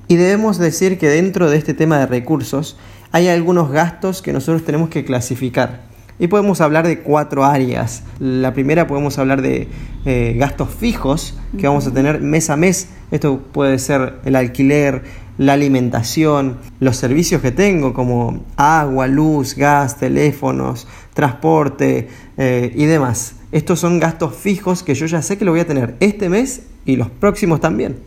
Y 0.07 0.15
debemos 0.15 0.57
decir 0.57 0.97
que 0.97 1.07
dentro 1.07 1.49
de 1.49 1.57
este 1.57 1.73
tema 1.73 1.99
de 1.99 2.07
recursos 2.07 2.77
hay 3.11 3.27
algunos 3.27 3.71
gastos 3.71 4.21
que 4.21 4.33
nosotros 4.33 4.63
tenemos 4.63 4.89
que 4.89 5.03
clasificar. 5.03 5.81
Y 6.19 6.27
podemos 6.27 6.61
hablar 6.61 6.85
de 6.85 6.99
cuatro 6.99 7.45
áreas. 7.45 8.03
La 8.19 8.53
primera 8.53 8.85
podemos 8.85 9.17
hablar 9.17 9.41
de 9.41 9.67
eh, 10.05 10.35
gastos 10.37 10.69
fijos 10.69 11.35
que 11.57 11.67
vamos 11.67 11.87
a 11.87 11.93
tener 11.93 12.21
mes 12.21 12.51
a 12.51 12.57
mes. 12.57 12.89
Esto 13.09 13.39
puede 13.51 13.79
ser 13.79 14.19
el 14.23 14.35
alquiler, 14.35 15.03
la 15.39 15.53
alimentación, 15.53 16.57
los 16.79 16.97
servicios 16.97 17.41
que 17.41 17.51
tengo 17.51 17.93
como 17.93 18.43
agua, 18.55 19.07
luz, 19.07 19.55
gas, 19.55 19.97
teléfonos, 19.97 20.87
transporte 21.15 22.07
eh, 22.37 22.71
y 22.75 22.85
demás. 22.85 23.37
Estos 23.51 23.79
son 23.79 23.99
gastos 23.99 24.35
fijos 24.35 24.83
que 24.83 24.93
yo 24.93 25.07
ya 25.07 25.23
sé 25.23 25.39
que 25.39 25.45
lo 25.45 25.51
voy 25.51 25.61
a 25.61 25.67
tener 25.67 25.95
este 25.99 26.29
mes 26.29 26.67
y 26.85 26.97
los 26.97 27.09
próximos 27.09 27.59
también. 27.59 27.97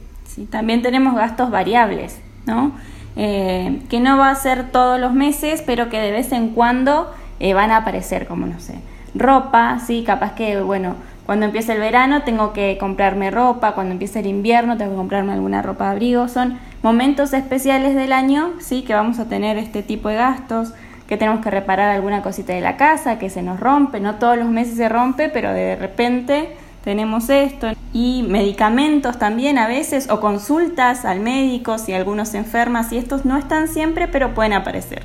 También 0.50 0.82
tenemos 0.82 1.16
gastos 1.16 1.50
variables, 1.50 2.16
¿no? 2.46 2.72
Eh, 3.16 3.80
que 3.88 4.00
no 4.00 4.18
va 4.18 4.30
a 4.30 4.34
ser 4.34 4.72
todos 4.72 4.98
los 4.98 5.12
meses, 5.14 5.62
pero 5.64 5.88
que 5.88 6.00
de 6.00 6.10
vez 6.10 6.32
en 6.32 6.48
cuando 6.48 7.12
eh, 7.38 7.54
van 7.54 7.70
a 7.70 7.78
aparecer, 7.78 8.26
como 8.26 8.46
no 8.46 8.58
sé, 8.58 8.74
ropa, 9.14 9.78
sí, 9.78 10.02
capaz 10.04 10.32
que, 10.34 10.60
bueno, 10.60 10.96
cuando 11.24 11.46
empieza 11.46 11.72
el 11.72 11.80
verano 11.80 12.22
tengo 12.22 12.52
que 12.52 12.76
comprarme 12.78 13.30
ropa, 13.30 13.72
cuando 13.72 13.92
empieza 13.92 14.18
el 14.18 14.26
invierno 14.26 14.76
tengo 14.76 14.90
que 14.92 14.96
comprarme 14.96 15.32
alguna 15.32 15.62
ropa 15.62 15.84
de 15.84 15.90
abrigo, 15.92 16.28
son 16.28 16.58
momentos 16.82 17.32
especiales 17.32 17.94
del 17.94 18.12
año, 18.12 18.50
sí, 18.58 18.82
que 18.82 18.94
vamos 18.94 19.20
a 19.20 19.28
tener 19.28 19.58
este 19.58 19.82
tipo 19.82 20.08
de 20.08 20.16
gastos, 20.16 20.72
que 21.06 21.16
tenemos 21.16 21.40
que 21.40 21.50
reparar 21.50 21.90
alguna 21.90 22.22
cosita 22.22 22.52
de 22.52 22.60
la 22.60 22.76
casa, 22.76 23.18
que 23.18 23.30
se 23.30 23.42
nos 23.42 23.60
rompe, 23.60 24.00
no 24.00 24.16
todos 24.16 24.36
los 24.36 24.48
meses 24.48 24.76
se 24.76 24.88
rompe, 24.88 25.28
pero 25.28 25.52
de 25.52 25.76
repente 25.76 26.56
tenemos 26.84 27.30
esto 27.30 27.68
y 27.94 28.22
medicamentos 28.28 29.18
también 29.18 29.56
a 29.56 29.66
veces 29.66 30.08
o 30.10 30.20
consultas 30.20 31.06
al 31.06 31.20
médico 31.20 31.78
si 31.78 31.94
algunos 31.94 32.28
se 32.28 32.38
enferman, 32.38 32.86
y 32.90 32.98
estos 32.98 33.24
no 33.24 33.38
están 33.38 33.68
siempre 33.68 34.06
pero 34.06 34.34
pueden 34.34 34.52
aparecer. 34.52 35.02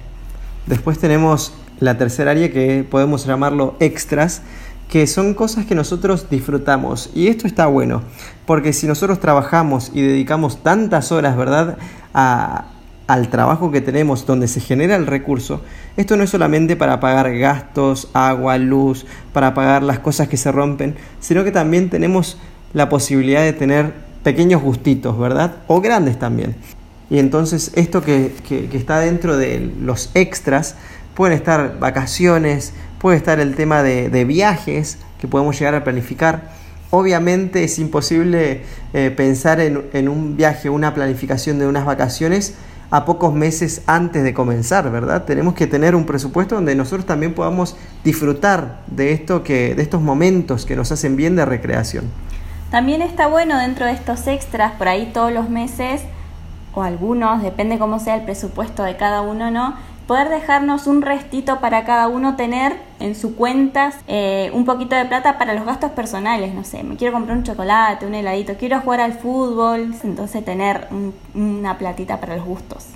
Después 0.65 1.00
tenemos 1.00 1.53
la 1.79 1.98
tercera 1.98 2.31
área 2.31 2.51
que 2.51 2.83
podemos 2.83 3.25
llamarlo 3.25 3.75
extras, 3.79 4.41
que 4.89 5.07
son 5.07 5.33
cosas 5.33 5.65
que 5.65 5.75
nosotros 5.75 6.29
disfrutamos 6.29 7.12
y 7.15 7.27
esto 7.27 7.48
está 7.48 7.67
bueno, 7.67 8.01
porque 8.45 8.74
si 8.74 8.86
nosotros 8.86 9.19
trabajamos 9.19 9.91
y 9.93 10.01
dedicamos 10.01 10.62
tantas 10.62 11.12
horas, 11.12 11.38
¿verdad?, 11.38 11.77
a, 12.13 12.65
al 13.09 13.29
trabajo 13.29 13.71
que 13.71 13.81
tenemos 13.81 14.27
donde 14.27 14.47
se 14.47 14.59
genera 14.59 14.95
el 14.95 15.07
recurso, 15.07 15.63
esto 15.97 16.15
no 16.15 16.23
es 16.23 16.29
solamente 16.29 16.75
para 16.75 16.99
pagar 16.99 17.35
gastos, 17.35 18.07
agua, 18.13 18.59
luz, 18.59 19.07
para 19.33 19.55
pagar 19.55 19.81
las 19.81 19.97
cosas 19.97 20.27
que 20.27 20.37
se 20.37 20.51
rompen, 20.51 20.95
sino 21.19 21.43
que 21.43 21.51
también 21.51 21.89
tenemos 21.89 22.37
la 22.71 22.87
posibilidad 22.87 23.41
de 23.41 23.53
tener 23.53 23.93
pequeños 24.21 24.61
gustitos, 24.61 25.17
¿verdad? 25.17 25.55
O 25.65 25.81
grandes 25.81 26.19
también. 26.19 26.55
Y 27.09 27.17
entonces 27.17 27.71
esto 27.73 28.03
que, 28.03 28.31
está 28.73 28.99
dentro 28.99 29.37
de 29.37 29.71
los 29.81 30.11
extras, 30.13 30.75
pueden 31.15 31.35
estar 31.35 31.79
vacaciones, 31.79 32.73
puede 32.99 33.17
estar 33.17 33.39
el 33.39 33.55
tema 33.55 33.81
de, 33.81 34.23
viajes 34.23 34.99
que 35.19 35.27
podemos 35.27 35.57
llegar 35.57 35.73
a 35.73 35.83
planificar. 35.83 36.51
Obviamente 36.91 37.63
es 37.63 37.79
imposible 37.79 38.61
eh, 38.93 39.11
pensar 39.17 39.61
en, 39.61 39.85
en 39.93 40.09
un 40.09 40.37
viaje, 40.37 40.69
una 40.69 40.93
planificación 40.93 41.57
de 41.57 41.65
unas 41.65 41.85
vacaciones 41.85 42.53
a 42.91 43.05
pocos 43.05 43.34
meses 43.34 43.84
antes 43.86 44.24
de 44.24 44.34
comenzar, 44.34 44.91
¿verdad? 44.91 45.25
Tenemos 45.25 45.53
que 45.53 45.67
tener 45.67 45.96
un 45.96 46.05
presupuesto 46.05 46.55
donde 46.55 46.75
nosotros 46.75 47.05
también 47.05 47.34
podamos 47.34 47.75
disfrutar 48.03 48.79
de 48.88 49.12
esto 49.13 49.43
que 49.43 49.75
de 49.75 49.81
estos 49.84 50.01
momentos 50.01 50.65
que 50.65 50.75
nos 50.75 50.91
hacen 50.91 51.15
bien 51.15 51.36
de 51.36 51.46
recreación. 51.46 52.05
También 52.72 53.01
está 53.01 53.27
bueno 53.27 53.58
dentro 53.58 53.86
de 53.86 53.93
estos 53.93 54.27
extras 54.27 54.74
por 54.74 54.88
ahí 54.88 55.12
todos 55.13 55.31
los 55.31 55.50
meses 55.50 56.01
o 56.74 56.84
algunos, 56.84 57.41
depende 57.41 57.79
cómo 57.79 58.00
sea 58.00 58.15
el 58.15 58.24
presupuesto 58.24 58.84
de 58.84 58.96
cada 58.96 59.22
uno, 59.22 59.50
¿no? 59.50 59.75
Poder 60.09 60.29
dejarnos 60.29 60.87
un 60.87 61.03
restito 61.03 61.59
para 61.59 61.85
cada 61.85 62.07
uno 62.07 62.35
tener 62.35 62.77
en 62.99 63.13
su 63.13 63.35
cuentas 63.35 63.93
eh, 64.07 64.49
un 64.55 64.65
poquito 64.65 64.95
de 64.95 65.05
plata 65.05 65.37
para 65.37 65.53
los 65.53 65.67
gastos 65.67 65.91
personales, 65.91 66.51
no 66.55 66.63
sé, 66.63 66.81
me 66.81 66.95
quiero 66.95 67.13
comprar 67.13 67.37
un 67.37 67.43
chocolate, 67.43 68.07
un 68.07 68.15
heladito, 68.15 68.55
quiero 68.57 68.81
jugar 68.81 69.01
al 69.01 69.13
fútbol, 69.13 69.93
entonces 70.03 70.43
tener 70.43 70.87
una 71.35 71.77
platita 71.77 72.19
para 72.19 72.37
los 72.37 72.43
gustos. 72.43 72.87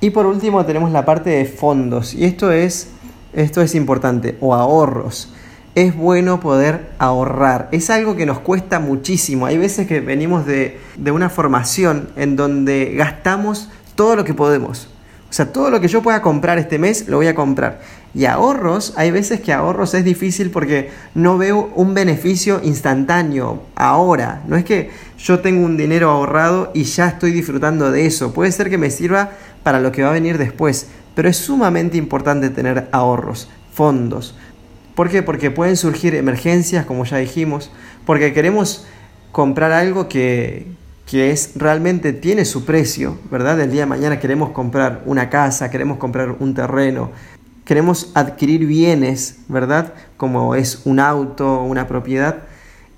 Y 0.00 0.08
por 0.08 0.24
último 0.24 0.64
tenemos 0.64 0.90
la 0.90 1.04
parte 1.04 1.28
de 1.28 1.44
fondos 1.44 2.14
y 2.14 2.24
esto 2.24 2.50
es, 2.50 2.88
esto 3.34 3.60
es 3.60 3.74
importante, 3.74 4.38
o 4.40 4.54
ahorros 4.54 5.34
es 5.74 5.94
bueno 5.94 6.40
poder 6.40 6.92
ahorrar. 6.98 7.68
Es 7.72 7.90
algo 7.90 8.16
que 8.16 8.24
nos 8.24 8.38
cuesta 8.38 8.80
muchísimo. 8.80 9.44
Hay 9.44 9.58
veces 9.58 9.86
que 9.86 10.00
venimos 10.00 10.46
de, 10.46 10.80
una 11.12 11.28
formación 11.28 12.08
en 12.16 12.36
donde 12.36 12.94
gastamos 12.94 13.68
todo 13.96 14.16
lo 14.16 14.24
que 14.24 14.32
podemos. 14.32 14.88
O 15.34 15.36
sea, 15.36 15.52
todo 15.52 15.68
lo 15.68 15.80
que 15.80 15.88
yo 15.88 16.00
pueda 16.00 16.22
comprar 16.22 16.58
este 16.58 16.78
mes 16.78 17.08
lo 17.08 17.16
voy 17.16 17.26
a 17.26 17.34
comprar. 17.34 17.80
Y 18.14 18.26
ahorros, 18.26 18.94
hay 18.94 19.10
veces 19.10 19.40
que 19.40 19.52
ahorros 19.52 19.92
es 19.94 20.04
difícil 20.04 20.52
porque 20.52 20.90
no 21.16 21.38
veo 21.38 21.72
un 21.74 21.92
beneficio 21.92 22.60
instantáneo 22.62 23.64
ahora. 23.74 24.44
No 24.46 24.54
es 24.54 24.64
que 24.64 24.92
yo 25.18 25.40
tengo 25.40 25.66
un 25.66 25.76
dinero 25.76 26.08
ahorrado 26.08 26.70
y 26.72 26.84
ya 26.84 27.08
estoy 27.08 27.32
disfrutando 27.32 27.90
de 27.90 28.06
eso. 28.06 28.32
Puede 28.32 28.52
ser 28.52 28.70
que 28.70 28.78
me 28.78 28.92
sirva 28.92 29.32
para 29.64 29.80
lo 29.80 29.90
que 29.90 30.04
va 30.04 30.10
a 30.10 30.12
venir 30.12 30.38
después. 30.38 30.86
Pero 31.16 31.28
es 31.28 31.36
sumamente 31.36 31.96
importante 31.96 32.48
tener 32.50 32.86
ahorros, 32.92 33.50
fondos. 33.72 34.36
¿Por 34.94 35.10
qué? 35.10 35.24
Porque 35.24 35.50
pueden 35.50 35.76
surgir 35.76 36.14
emergencias, 36.14 36.86
como 36.86 37.04
ya 37.06 37.16
dijimos, 37.16 37.72
porque 38.06 38.32
queremos 38.32 38.86
comprar 39.32 39.72
algo 39.72 40.08
que, 40.08 40.68
que 41.06 41.30
es 41.30 41.52
realmente 41.54 42.12
tiene 42.12 42.44
su 42.44 42.64
precio, 42.64 43.18
¿verdad? 43.30 43.60
El 43.60 43.70
día 43.70 43.82
de 43.82 43.86
mañana 43.86 44.20
queremos 44.20 44.50
comprar 44.50 45.02
una 45.06 45.28
casa, 45.30 45.70
queremos 45.70 45.98
comprar 45.98 46.36
un 46.38 46.54
terreno, 46.54 47.10
queremos 47.64 48.10
adquirir 48.14 48.66
bienes, 48.66 49.38
¿verdad? 49.48 49.92
Como 50.16 50.54
es 50.54 50.82
un 50.84 51.00
auto, 51.00 51.62
una 51.62 51.86
propiedad, 51.86 52.44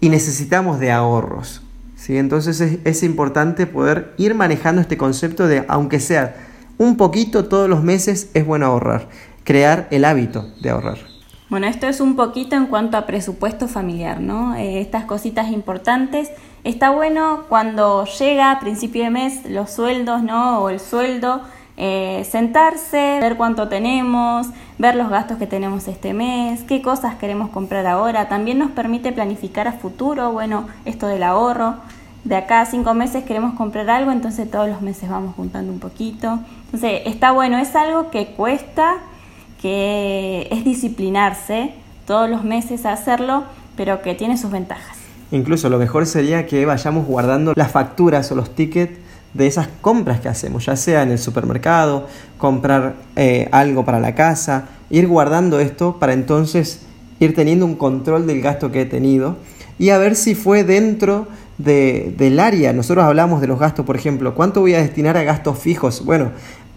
y 0.01 0.09
necesitamos 0.09 0.79
de 0.79 0.93
ahorros. 0.93 1.63
¿sí? 1.97 2.17
Entonces 2.17 2.61
es, 2.61 2.79
es 2.85 3.03
importante 3.03 3.67
poder 3.67 4.13
ir 4.19 4.35
manejando 4.35 4.81
este 4.81 4.97
concepto 4.97 5.47
de, 5.47 5.65
aunque 5.69 6.01
sea 6.01 6.37
un 6.79 6.97
poquito 6.97 7.47
todos 7.47 7.69
los 7.69 7.83
meses, 7.83 8.29
es 8.35 8.47
bueno 8.47 8.67
ahorrar, 8.67 9.09
crear 9.45 9.89
el 9.91 10.05
hábito 10.05 10.49
de 10.61 10.71
ahorrar. 10.71 11.16
Bueno, 11.49 11.69
esto 11.69 11.87
es 11.87 12.01
un 12.01 12.17
poquito 12.17 12.57
en 12.57 12.67
cuanto 12.67 12.97
a 12.97 13.07
presupuesto 13.07 13.69
familiar, 13.69 14.21
¿no? 14.21 14.57
Eh, 14.57 14.81
estas 14.81 15.05
cositas 15.05 15.53
importantes. 15.53 16.33
Está 16.65 16.91
bueno 16.91 17.45
cuando 17.49 18.05
llega 18.05 18.51
a 18.51 18.59
principio 18.59 19.05
de 19.05 19.11
mes 19.11 19.49
los 19.49 19.71
sueldos, 19.71 20.25
¿no? 20.25 20.59
O 20.59 20.71
el 20.71 20.81
sueldo, 20.81 21.43
eh, 21.77 22.27
sentarse, 22.29 23.19
ver 23.21 23.37
cuánto 23.37 23.69
tenemos, 23.69 24.49
ver 24.79 24.97
los 24.97 25.09
gastos 25.09 25.39
que 25.39 25.47
tenemos 25.47 25.87
este 25.87 26.15
mes, 26.15 26.65
qué 26.65 26.83
cosas 26.83 27.15
queremos 27.15 27.51
comprar 27.51 27.87
ahora. 27.87 28.29
También 28.29 28.59
nos 28.59 28.73
permite 28.73 29.13
planificar 29.13 29.69
a 29.69 29.73
futuro, 29.73 30.33
bueno, 30.33 30.67
esto 30.85 31.07
del 31.07 31.23
ahorro. 31.23 31.77
De 32.25 32.35
acá 32.35 32.63
a 32.63 32.67
cinco 32.67 32.93
meses 32.93 33.23
queremos 33.23 33.55
comprar 33.55 33.89
algo, 33.89 34.11
entonces 34.11 34.51
todos 34.51 34.69
los 34.69 34.83
meses 34.83 35.09
vamos 35.09 35.37
juntando 35.37 35.73
un 35.73 35.79
poquito. 35.79 36.41
Entonces, 36.65 37.03
está 37.05 37.31
bueno, 37.31 37.57
es 37.59 37.77
algo 37.77 38.11
que 38.11 38.35
cuesta 38.35 38.97
que 39.61 40.49
es 40.51 40.65
disciplinarse 40.65 41.73
todos 42.07 42.29
los 42.31 42.45
meses 42.45 42.87
a 42.87 42.93
hacerlo, 42.93 43.45
pero 43.77 44.03
que 44.03 44.15
tiene 44.15 44.37
sus 44.37 44.51
ventajas. 44.51 44.97
Incluso 45.33 45.69
lo 45.69 45.79
mejor 45.79 46.07
sería 46.07 46.47
que 46.47 46.65
vayamos 46.67 47.07
guardando 47.07 47.53
las 47.57 47.73
facturas 47.73 48.31
o 48.31 48.37
los 48.37 48.55
tickets 48.55 48.99
de 49.35 49.47
esas 49.47 49.69
compras 49.81 50.21
que 50.21 50.29
hacemos, 50.29 50.65
ya 50.65 50.77
sea 50.77 51.03
en 51.03 51.11
el 51.11 51.19
supermercado, 51.19 52.07
comprar 52.39 52.95
eh, 53.17 53.49
algo 53.53 53.85
para 53.85 54.01
la 54.01 54.15
casa, 54.15 54.69
ir 54.89 55.09
guardando 55.09 55.61
esto 55.61 55.99
para 55.99 56.13
entonces 56.13 56.83
ir 57.19 57.35
teniendo 57.35 57.67
un 57.67 57.75
control 57.75 58.27
del 58.27 58.41
gasto 58.41 58.71
que 58.71 58.83
he 58.83 58.87
tenido 58.87 59.37
y 59.79 59.91
a 59.91 59.99
ver 59.99 60.17
si 60.17 60.35
fue 60.35 60.65
dentro 60.65 61.27
de, 61.59 62.15
del 62.17 62.41
área. 62.41 62.73
Nosotros 62.73 63.05
hablamos 63.05 63.41
de 63.41 63.47
los 63.47 63.59
gastos, 63.59 63.85
por 63.85 63.97
ejemplo, 63.97 64.35
¿cuánto 64.35 64.61
voy 64.61 64.75
a 64.75 64.79
destinar 64.79 65.17
a 65.17 65.23
gastos 65.23 65.59
fijos? 65.59 66.05
Bueno, 66.05 66.31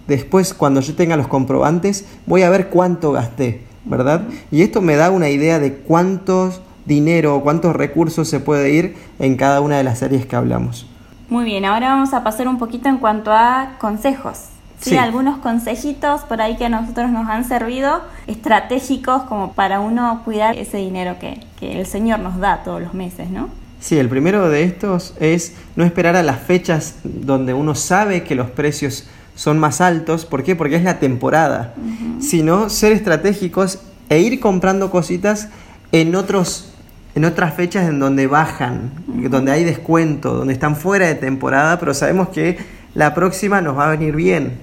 Después, 0.10 0.56
cuando 0.56 0.82
yo 0.82 0.96
tenga 0.96 1.16
los 1.16 1.28
comprobantes, 1.28 2.04
voy 2.26 2.42
a 2.42 2.50
ver 2.50 2.70
cuánto 2.70 3.12
gasté, 3.12 3.62
¿verdad? 3.86 4.24
Y 4.50 4.64
esto 4.64 4.82
me 4.82 4.96
da 4.96 5.12
una 5.12 5.30
idea 5.30 5.60
de 5.60 5.76
cuántos 5.76 6.62
dinero 6.86 7.36
o 7.36 7.44
cuántos 7.44 7.76
recursos 7.76 8.28
se 8.28 8.40
puede 8.40 8.72
ir 8.72 8.98
en 9.20 9.38
cada 9.38 9.62
una 9.62 9.78
de 9.78 9.84
las 9.84 10.02
áreas 10.02 10.26
que 10.26 10.36
hablamos. 10.36 10.88
Muy 11.30 11.46
bien, 11.46 11.64
ahora 11.64 11.90
vamos 11.90 12.12
a 12.14 12.24
pasar 12.24 12.48
un 12.48 12.58
poquito 12.58 12.90
en 12.90 12.98
cuanto 12.98 13.32
a 13.32 13.76
consejos. 13.80 14.46
Sí, 14.80 14.98
algunos 14.98 15.38
consejitos 15.40 16.22
por 16.22 16.42
ahí 16.42 16.58
que 16.58 16.66
a 16.66 16.70
nosotros 16.70 17.12
nos 17.12 17.30
han 17.30 17.46
servido, 17.46 18.02
estratégicos 18.26 19.24
como 19.24 19.54
para 19.54 19.80
uno 19.80 20.22
cuidar 20.26 20.58
ese 20.58 20.78
dinero 20.78 21.18
que, 21.20 21.40
que 21.60 21.80
el 21.80 21.86
Señor 21.86 22.20
nos 22.20 22.40
da 22.40 22.64
todos 22.64 22.82
los 22.82 22.96
meses, 22.96 23.30
¿no? 23.30 23.50
Sí, 23.80 24.00
el 24.00 24.10
primero 24.10 24.50
de 24.50 24.64
estos 24.64 25.14
es 25.20 25.56
no 25.76 25.84
esperar 25.84 26.16
a 26.16 26.24
las 26.24 26.40
fechas 26.40 26.96
donde 27.04 27.54
uno 27.54 27.76
sabe 27.76 28.24
que 28.24 28.34
los 28.34 28.50
precios 28.50 29.08
son 29.40 29.58
más 29.58 29.80
altos. 29.80 30.26
¿Por 30.26 30.44
qué? 30.44 30.54
Porque 30.58 30.76
es 30.76 30.84
la 30.84 31.00
temporada. 31.00 31.74
Sino 32.20 32.70
ser 32.70 32.92
estratégicos 32.92 33.80
e 34.10 34.20
ir 34.20 34.42
comprando 34.42 34.92
cositas 34.92 35.48
en 35.94 36.14
otros 36.16 36.74
en 37.16 37.24
otras 37.26 37.54
fechas 37.54 37.88
en 37.90 38.00
donde 38.00 38.28
bajan, 38.28 38.92
donde 39.08 39.52
hay 39.52 39.64
descuento, 39.64 40.34
donde 40.34 40.54
están 40.54 40.76
fuera 40.76 41.08
de 41.08 41.16
temporada, 41.16 41.80
pero 41.80 41.94
sabemos 41.94 42.30
que 42.30 42.58
la 42.94 43.16
próxima 43.16 43.62
nos 43.62 43.78
va 43.78 43.88
a 43.88 43.90
venir 43.90 44.16
bien. 44.16 44.60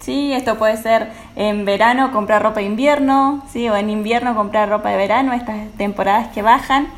Sí, 0.00 0.32
esto 0.32 0.56
puede 0.56 0.76
ser 0.76 1.10
en 1.36 1.64
verano 1.64 2.10
comprar 2.10 2.42
ropa 2.42 2.60
de 2.60 2.66
invierno, 2.66 3.44
sí, 3.52 3.68
o 3.68 3.76
en 3.76 3.88
invierno 3.88 4.34
comprar 4.34 4.68
ropa 4.68 4.90
de 4.90 4.96
verano, 4.96 5.32
estas 5.32 5.70
temporadas 5.76 6.28
que 6.28 6.42
bajan. 6.42 6.88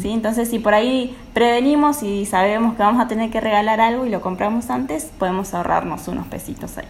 ¿Sí? 0.00 0.10
Entonces, 0.10 0.48
si 0.48 0.58
por 0.58 0.74
ahí 0.74 1.16
prevenimos 1.32 2.02
y 2.02 2.26
sabemos 2.26 2.76
que 2.76 2.82
vamos 2.82 3.02
a 3.02 3.08
tener 3.08 3.30
que 3.30 3.40
regalar 3.40 3.80
algo 3.80 4.06
y 4.06 4.10
lo 4.10 4.20
compramos 4.20 4.70
antes, 4.70 5.10
podemos 5.18 5.54
ahorrarnos 5.54 6.08
unos 6.08 6.26
pesitos 6.26 6.78
ahí. 6.78 6.86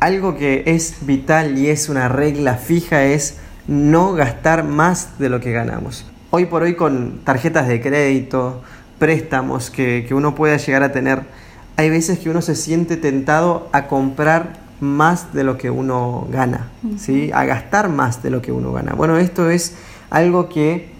Algo 0.00 0.36
que 0.36 0.62
es 0.66 1.06
vital 1.06 1.58
y 1.58 1.68
es 1.68 1.88
una 1.88 2.08
regla 2.08 2.54
fija 2.54 3.04
es 3.04 3.38
no 3.66 4.12
gastar 4.12 4.64
más 4.64 5.18
de 5.18 5.28
lo 5.28 5.40
que 5.40 5.52
ganamos. 5.52 6.06
Hoy 6.30 6.46
por 6.46 6.62
hoy 6.62 6.74
con 6.74 7.20
tarjetas 7.24 7.68
de 7.68 7.80
crédito, 7.80 8.62
préstamos 8.98 9.70
que, 9.70 10.06
uno 10.12 10.34
pueda 10.34 10.56
llegar 10.56 10.82
a 10.82 10.92
tener, 10.92 11.22
hay 11.76 11.90
veces 11.90 12.18
que 12.18 12.30
uno 12.30 12.42
se 12.42 12.54
siente 12.54 12.96
tentado 12.96 13.68
a 13.72 13.86
comprar 13.86 14.58
más 14.80 15.32
de 15.32 15.44
lo 15.44 15.58
que 15.58 15.70
uno 15.70 16.26
gana, 16.30 16.68
¿sí? 16.98 17.30
a 17.34 17.44
gastar 17.44 17.88
más 17.88 18.22
de 18.22 18.30
lo 18.30 18.42
que 18.42 18.52
uno 18.52 18.72
gana. 18.72 18.94
Bueno, 18.94 19.18
esto 19.18 19.50
es 19.50 19.74
algo 20.10 20.48
que 20.48 20.97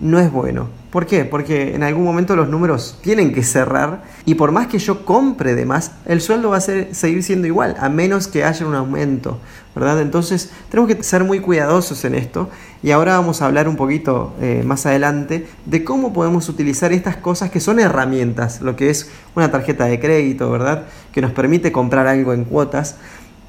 no 0.00 0.18
es 0.18 0.30
bueno. 0.30 0.68
¿Por 0.90 1.06
qué? 1.06 1.24
Porque 1.24 1.74
en 1.74 1.84
algún 1.84 2.04
momento 2.04 2.34
los 2.34 2.48
números 2.48 2.98
tienen 3.00 3.32
que 3.32 3.44
cerrar 3.44 4.02
y 4.24 4.34
por 4.34 4.50
más 4.50 4.66
que 4.66 4.78
yo 4.78 5.04
compre 5.04 5.54
de 5.54 5.64
más, 5.64 5.92
el 6.04 6.20
sueldo 6.20 6.50
va 6.50 6.56
a 6.56 6.60
seguir 6.60 7.22
siendo 7.22 7.46
igual, 7.46 7.76
a 7.78 7.88
menos 7.88 8.26
que 8.26 8.42
haya 8.42 8.66
un 8.66 8.74
aumento, 8.74 9.38
¿verdad? 9.74 10.00
Entonces 10.00 10.50
tenemos 10.68 10.92
que 10.92 11.02
ser 11.04 11.22
muy 11.22 11.38
cuidadosos 11.38 12.04
en 12.04 12.16
esto 12.16 12.50
y 12.82 12.90
ahora 12.90 13.16
vamos 13.16 13.40
a 13.40 13.46
hablar 13.46 13.68
un 13.68 13.76
poquito 13.76 14.34
eh, 14.40 14.62
más 14.64 14.84
adelante 14.84 15.46
de 15.64 15.84
cómo 15.84 16.12
podemos 16.12 16.48
utilizar 16.48 16.92
estas 16.92 17.16
cosas 17.16 17.50
que 17.52 17.60
son 17.60 17.78
herramientas, 17.78 18.60
lo 18.60 18.74
que 18.74 18.90
es 18.90 19.10
una 19.36 19.50
tarjeta 19.50 19.84
de 19.84 20.00
crédito, 20.00 20.50
¿verdad? 20.50 20.86
Que 21.12 21.20
nos 21.20 21.30
permite 21.30 21.70
comprar 21.70 22.08
algo 22.08 22.32
en 22.32 22.44
cuotas, 22.44 22.96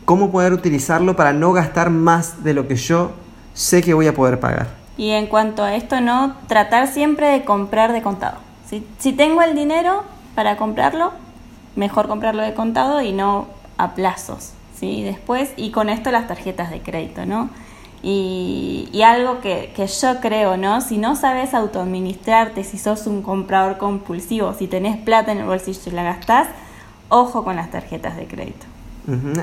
cómo 0.06 0.32
poder 0.32 0.54
utilizarlo 0.54 1.16
para 1.16 1.34
no 1.34 1.54
gastar 1.54 1.90
más 1.90 2.44
de 2.44 2.54
lo 2.54 2.68
que 2.68 2.76
yo 2.76 3.14
sé 3.56 3.82
que 3.82 3.96
voy 3.96 4.06
a 4.06 4.14
poder 4.14 4.40
pagar. 4.40 4.81
Y 5.02 5.14
en 5.14 5.26
cuanto 5.26 5.64
a 5.64 5.74
esto, 5.74 6.00
no 6.00 6.36
tratar 6.46 6.88
siempre 6.88 7.26
de 7.30 7.44
comprar 7.44 7.92
de 7.92 8.04
contado. 8.04 8.38
Si, 8.68 8.86
si 9.00 9.14
tengo 9.14 9.42
el 9.42 9.56
dinero 9.56 10.04
para 10.36 10.58
comprarlo, 10.58 11.12
mejor 11.76 12.08
comprarlo 12.08 12.44
de 12.44 12.54
contado 12.54 13.02
y 13.02 13.12
no 13.12 13.48
a 13.80 13.96
plazos. 13.96 14.54
¿sí? 14.76 15.02
Después, 15.02 15.54
y 15.58 15.72
con 15.72 15.90
esto 15.90 16.12
las 16.12 16.28
tarjetas 16.28 16.70
de 16.70 16.82
crédito, 16.82 17.26
¿no? 17.26 17.50
Y, 18.04 18.90
y, 18.94 19.02
algo 19.02 19.42
que, 19.42 19.74
que, 19.76 19.88
yo 19.88 20.20
creo, 20.22 20.56
¿no? 20.56 20.82
Si 20.82 21.00
no 21.00 21.16
sabes 21.16 21.56
autoadministrarte, 21.56 22.64
si 22.64 22.78
sos 22.78 23.08
un 23.08 23.24
comprador 23.24 23.80
compulsivo, 23.80 24.54
si 24.54 24.68
tenés 24.68 24.98
plata 24.98 25.32
en 25.32 25.40
el 25.40 25.46
bolsillo 25.46 25.82
y 25.88 25.96
la 25.96 26.04
gastás, 26.04 26.48
ojo 27.10 27.44
con 27.44 27.56
las 27.56 27.72
tarjetas 27.72 28.18
de 28.18 28.28
crédito. 28.28 28.71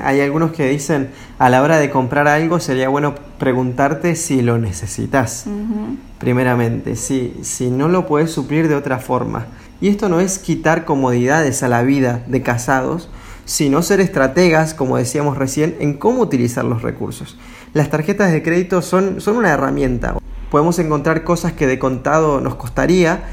Hay 0.03 0.21
algunos 0.21 0.51
que 0.51 0.67
dicen, 0.69 1.09
a 1.37 1.49
la 1.49 1.61
hora 1.61 1.77
de 1.77 1.89
comprar 1.89 2.27
algo 2.27 2.59
sería 2.59 2.87
bueno 2.87 3.15
preguntarte 3.37 4.15
si 4.15 4.41
lo 4.41 4.57
necesitas, 4.57 5.45
primeramente, 6.17 6.95
si, 6.95 7.35
si 7.41 7.69
no 7.69 7.89
lo 7.89 8.07
puedes 8.07 8.31
suplir 8.31 8.67
de 8.67 8.75
otra 8.75 8.99
forma. 8.99 9.47
Y 9.81 9.89
esto 9.89 10.09
no 10.09 10.19
es 10.19 10.39
quitar 10.39 10.85
comodidades 10.85 11.63
a 11.63 11.67
la 11.67 11.83
vida 11.83 12.23
de 12.27 12.41
casados, 12.41 13.09
sino 13.45 13.81
ser 13.81 13.99
estrategas, 13.99 14.73
como 14.73 14.97
decíamos 14.97 15.37
recién, 15.37 15.75
en 15.79 15.95
cómo 15.95 16.21
utilizar 16.21 16.63
los 16.63 16.81
recursos. 16.81 17.37
Las 17.73 17.89
tarjetas 17.89 18.31
de 18.31 18.43
crédito 18.43 18.81
son, 18.81 19.21
son 19.21 19.37
una 19.37 19.49
herramienta. 19.49 20.17
Podemos 20.51 20.79
encontrar 20.79 21.23
cosas 21.23 21.53
que 21.53 21.67
de 21.67 21.79
contado 21.79 22.41
nos 22.41 22.55
costaría, 22.55 23.23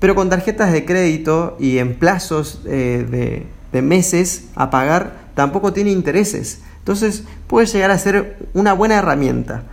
pero 0.00 0.14
con 0.14 0.30
tarjetas 0.30 0.72
de 0.72 0.84
crédito 0.84 1.56
y 1.58 1.78
en 1.78 1.94
plazos 1.94 2.62
eh, 2.66 3.06
de, 3.10 3.46
de 3.74 3.82
meses 3.82 4.48
a 4.54 4.70
pagar, 4.70 5.16
tampoco 5.34 5.72
tiene 5.72 5.90
intereses. 5.90 6.62
Entonces 6.78 7.24
puede 7.48 7.66
llegar 7.66 7.90
a 7.90 7.98
ser 7.98 8.38
una 8.54 8.72
buena 8.72 8.94
herramienta. 8.94 9.64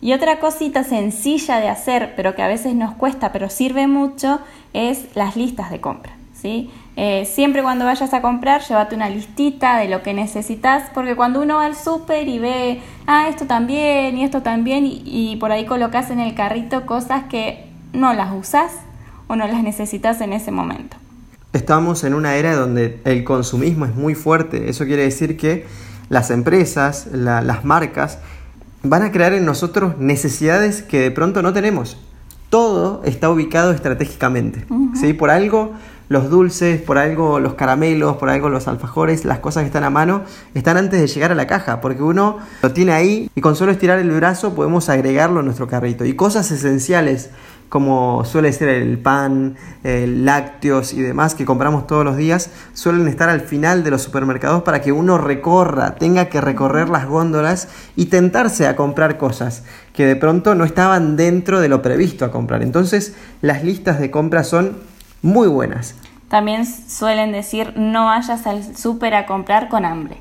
Y 0.00 0.12
otra 0.12 0.38
cosita 0.38 0.84
sencilla 0.84 1.58
de 1.58 1.68
hacer, 1.68 2.14
pero 2.14 2.36
que 2.36 2.42
a 2.42 2.46
veces 2.46 2.74
nos 2.74 2.94
cuesta, 2.94 3.32
pero 3.32 3.50
sirve 3.50 3.88
mucho, 3.88 4.38
es 4.72 5.16
las 5.16 5.34
listas 5.36 5.72
de 5.72 5.80
compra. 5.80 6.12
¿sí? 6.40 6.70
Eh, 6.96 7.24
siempre 7.24 7.62
cuando 7.62 7.84
vayas 7.84 8.14
a 8.14 8.22
comprar, 8.22 8.62
llévate 8.62 8.94
una 8.94 9.08
listita 9.08 9.76
de 9.78 9.88
lo 9.88 10.04
que 10.04 10.14
necesitas, 10.14 10.84
porque 10.94 11.16
cuando 11.16 11.42
uno 11.42 11.56
va 11.56 11.66
al 11.66 11.74
súper 11.74 12.28
y 12.28 12.38
ve, 12.38 12.80
ah, 13.08 13.26
esto 13.28 13.46
también 13.46 14.16
y 14.18 14.22
esto 14.22 14.42
también, 14.42 14.86
y, 14.86 15.02
y 15.04 15.36
por 15.36 15.50
ahí 15.50 15.66
colocas 15.66 16.10
en 16.10 16.20
el 16.20 16.34
carrito 16.34 16.86
cosas 16.86 17.24
que 17.24 17.66
no 17.92 18.14
las 18.14 18.32
usas 18.32 18.72
o 19.26 19.34
no 19.34 19.48
las 19.48 19.64
necesitas 19.64 20.20
en 20.20 20.32
ese 20.32 20.52
momento. 20.52 21.01
Estamos 21.52 22.02
en 22.04 22.14
una 22.14 22.36
era 22.36 22.56
donde 22.56 23.00
el 23.04 23.24
consumismo 23.24 23.84
es 23.84 23.94
muy 23.94 24.14
fuerte. 24.14 24.70
Eso 24.70 24.86
quiere 24.86 25.02
decir 25.02 25.36
que 25.36 25.66
las 26.08 26.30
empresas, 26.30 27.08
las 27.12 27.64
marcas, 27.64 28.18
van 28.82 29.02
a 29.02 29.12
crear 29.12 29.32
en 29.34 29.44
nosotros 29.44 29.98
necesidades 29.98 30.82
que 30.82 31.00
de 31.00 31.10
pronto 31.10 31.42
no 31.42 31.52
tenemos. 31.52 31.98
Todo 32.48 33.02
está 33.04 33.30
ubicado 33.30 33.72
estratégicamente. 33.72 34.64
¿sí? 34.94 35.12
Por 35.12 35.30
algo 35.30 35.72
los 36.12 36.30
dulces, 36.30 36.80
por 36.80 36.98
algo 36.98 37.40
los 37.40 37.54
caramelos, 37.54 38.16
por 38.16 38.30
algo 38.30 38.48
los 38.48 38.68
alfajores, 38.68 39.24
las 39.24 39.40
cosas 39.40 39.62
que 39.62 39.66
están 39.66 39.84
a 39.84 39.90
mano, 39.90 40.22
están 40.54 40.76
antes 40.76 41.00
de 41.00 41.06
llegar 41.08 41.32
a 41.32 41.34
la 41.34 41.46
caja, 41.46 41.80
porque 41.80 42.02
uno 42.02 42.38
lo 42.62 42.72
tiene 42.72 42.92
ahí 42.92 43.30
y 43.34 43.40
con 43.40 43.56
solo 43.56 43.72
estirar 43.72 43.98
el 43.98 44.10
brazo 44.10 44.54
podemos 44.54 44.88
agregarlo 44.88 45.40
a 45.40 45.42
nuestro 45.42 45.66
carrito. 45.66 46.04
Y 46.04 46.14
cosas 46.14 46.50
esenciales 46.50 47.30
como 47.72 48.26
suele 48.26 48.52
ser 48.52 48.68
el 48.68 48.98
pan, 48.98 49.56
el 49.82 50.26
lácteos 50.26 50.92
y 50.92 51.00
demás 51.00 51.34
que 51.34 51.46
compramos 51.46 51.86
todos 51.86 52.04
los 52.04 52.18
días, 52.18 52.50
suelen 52.74 53.08
estar 53.08 53.30
al 53.30 53.40
final 53.40 53.82
de 53.82 53.90
los 53.90 54.02
supermercados 54.02 54.62
para 54.62 54.82
que 54.82 54.92
uno 54.92 55.16
recorra, 55.16 55.94
tenga 55.94 56.26
que 56.26 56.42
recorrer 56.42 56.90
las 56.90 57.06
góndolas 57.06 57.68
y 57.96 58.06
tentarse 58.06 58.66
a 58.66 58.76
comprar 58.76 59.16
cosas 59.16 59.62
que 59.94 60.04
de 60.04 60.16
pronto 60.16 60.54
no 60.54 60.64
estaban 60.64 61.16
dentro 61.16 61.62
de 61.62 61.70
lo 61.70 61.80
previsto 61.80 62.26
a 62.26 62.30
comprar. 62.30 62.62
Entonces 62.62 63.14
las 63.40 63.64
listas 63.64 63.98
de 63.98 64.10
compra 64.10 64.44
son 64.44 64.76
muy 65.22 65.48
buenas. 65.48 65.94
También 66.28 66.66
suelen 66.66 67.32
decir 67.32 67.74
no 67.76 68.06
vayas 68.06 68.46
al 68.46 68.76
súper 68.76 69.14
a 69.14 69.26
comprar 69.26 69.68
con 69.68 69.84
hambre, 69.84 70.16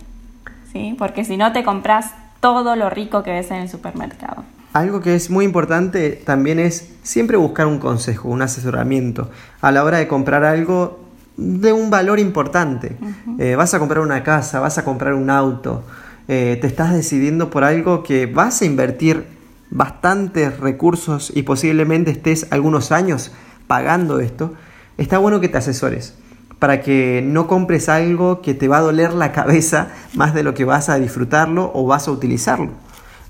¿sí? 0.72 0.96
porque 0.98 1.26
si 1.26 1.38
no 1.38 1.52
te 1.52 1.64
compras 1.64 2.12
todo 2.40 2.76
lo 2.76 2.90
rico 2.90 3.24
que 3.24 3.32
ves 3.32 3.52
en 3.52 3.58
el 3.58 3.70
supermercado. 3.70 4.44
Algo 4.74 5.02
que 5.02 5.16
es 5.16 5.30
muy 5.30 5.44
importante 5.46 6.12
también 6.12 6.60
es 6.60 6.94
siempre 7.04 7.38
buscar 7.38 7.68
un 7.68 7.80
consejo, 7.80 8.30
un 8.30 8.42
asesoramiento 8.42 9.30
a 9.60 9.72
la 9.72 9.84
hora 9.84 9.98
de 9.98 10.08
comprar 10.08 10.44
algo 10.46 11.00
de 11.38 11.74
un 11.74 11.90
valor 11.90 12.20
importante. 12.20 12.96
Eh, 13.38 13.56
vas 13.56 13.74
a 13.74 13.80
comprar 13.80 14.02
una 14.02 14.24
casa, 14.24 14.60
vas 14.60 14.78
a 14.78 14.86
comprar 14.86 15.14
un 15.14 15.30
auto, 15.30 15.84
eh, 16.28 16.58
te 16.62 16.68
estás 16.68 16.94
decidiendo 16.94 17.50
por 17.50 17.64
algo 17.64 18.04
que 18.04 18.28
vas 18.28 18.62
a 18.62 18.66
invertir 18.66 19.26
bastantes 19.70 20.60
recursos 20.60 21.32
y 21.36 21.44
posiblemente 21.44 22.12
estés 22.12 22.48
algunos 22.52 22.92
años 22.92 23.32
pagando 23.68 24.20
esto, 24.20 24.54
está 25.02 25.18
bueno 25.18 25.40
que 25.40 25.50
te 25.50 25.58
asesores 25.58 26.16
para 26.60 26.82
que 26.82 27.24
no 27.26 27.48
compres 27.48 27.90
algo 27.90 28.42
que 28.42 28.54
te 28.54 28.68
va 28.68 28.78
a 28.78 28.82
doler 28.82 29.14
la 29.14 29.32
cabeza 29.32 29.88
más 30.14 30.36
de 30.36 30.44
lo 30.44 30.54
que 30.54 30.64
vas 30.64 30.90
a 30.90 31.00
disfrutarlo 31.00 31.72
o 31.74 31.88
vas 31.88 32.08
a 32.08 32.12
utilizarlo. 32.12 32.70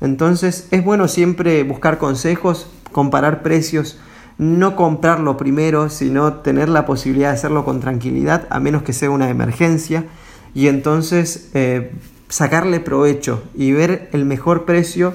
Entonces 0.01 0.68
es 0.72 0.84
bueno 0.84 1.08
siempre 1.08 1.63
buscar 1.63 1.98
consejos, 1.98 2.70
comparar 2.92 3.42
precios, 3.42 4.00
no 4.38 4.75
comprarlo 4.75 5.38
primero, 5.38 5.90
sino 5.90 6.34
tener 6.34 6.68
la 6.68 6.86
posibilidad 6.86 7.30
de 7.30 7.36
hacerlo 7.36 7.63
con 7.63 7.80
tranquilidad, 7.80 8.48
a 8.50 8.60
menos 8.60 8.84
que 8.84 8.92
sea 8.92 9.10
una 9.10 9.30
emergencia, 9.30 10.06
y 10.54 10.68
entonces 10.68 11.51
eh, 11.54 11.94
sacarle 12.28 12.82
provecho 12.82 13.44
y 13.56 13.72
ver 13.72 14.10
el 14.12 14.25
mejor 14.25 14.66
precio 14.66 15.13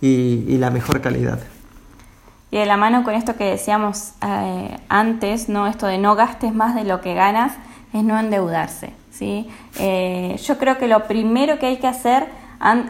y, 0.00 0.56
la 0.58 0.70
mejor 0.70 1.00
calidad. 1.00 1.40
Y 2.50 2.58
de 2.58 2.66
la 2.66 2.76
mano 2.76 3.04
con 3.04 3.14
esto 3.14 3.36
que 3.36 3.44
decíamos 3.44 4.12
eh, 4.22 4.78
antes, 4.88 5.48
¿no? 5.48 5.66
esto 5.66 5.86
de 5.86 5.98
no 5.98 6.14
gastes 6.14 6.54
más 6.54 6.74
de 6.74 6.84
lo 6.84 7.00
que 7.00 7.14
ganas, 7.14 7.52
es 7.92 8.04
no 8.04 8.18
endeudarse. 8.18 8.92
¿sí? 9.10 9.48
Eh, 9.78 10.38
yo 10.42 10.58
creo 10.58 10.78
que 10.78 10.86
lo 10.88 11.06
primero 11.06 11.58
que 11.58 11.66
hay 11.66 11.76
que 11.78 11.86
hacer 11.86 12.26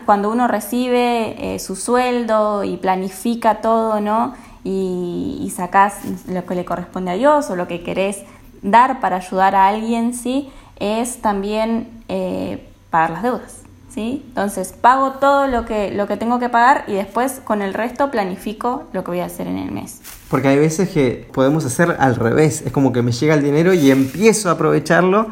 cuando 0.04 0.30
uno 0.30 0.46
recibe 0.46 1.54
eh, 1.54 1.58
su 1.58 1.76
sueldo 1.76 2.64
y 2.64 2.76
planifica 2.76 3.56
todo, 3.60 4.00
¿no? 4.00 4.34
Y, 4.62 5.38
y 5.42 5.50
sacás 5.50 5.98
lo 6.28 6.44
que 6.46 6.54
le 6.54 6.64
corresponde 6.64 7.10
a 7.10 7.14
Dios 7.14 7.50
o 7.50 7.56
lo 7.56 7.66
que 7.66 7.82
querés 7.82 8.22
dar 8.62 9.00
para 9.00 9.16
ayudar 9.16 9.54
a 9.54 9.68
alguien, 9.68 10.14
¿sí? 10.14 10.50
Es 10.78 11.20
también 11.20 12.02
eh, 12.08 12.68
pagar 12.90 13.10
las 13.10 13.22
deudas. 13.22 13.65
Entonces 13.96 14.74
pago 14.78 15.12
todo 15.12 15.46
lo 15.46 15.64
que, 15.64 15.90
lo 15.90 16.06
que 16.06 16.18
tengo 16.18 16.38
que 16.38 16.50
pagar 16.50 16.84
y 16.86 16.94
después 16.94 17.40
con 17.42 17.62
el 17.62 17.72
resto 17.72 18.10
planifico 18.10 18.84
lo 18.92 19.02
que 19.02 19.12
voy 19.12 19.20
a 19.20 19.24
hacer 19.24 19.46
en 19.46 19.56
el 19.56 19.72
mes. 19.72 20.00
Porque 20.28 20.48
hay 20.48 20.58
veces 20.58 20.90
que 20.90 21.26
podemos 21.32 21.64
hacer 21.64 21.96
al 21.98 22.16
revés, 22.16 22.62
es 22.62 22.72
como 22.72 22.92
que 22.92 23.00
me 23.00 23.12
llega 23.12 23.34
el 23.34 23.42
dinero 23.42 23.72
y 23.72 23.90
empiezo 23.90 24.50
a 24.50 24.52
aprovecharlo 24.52 25.28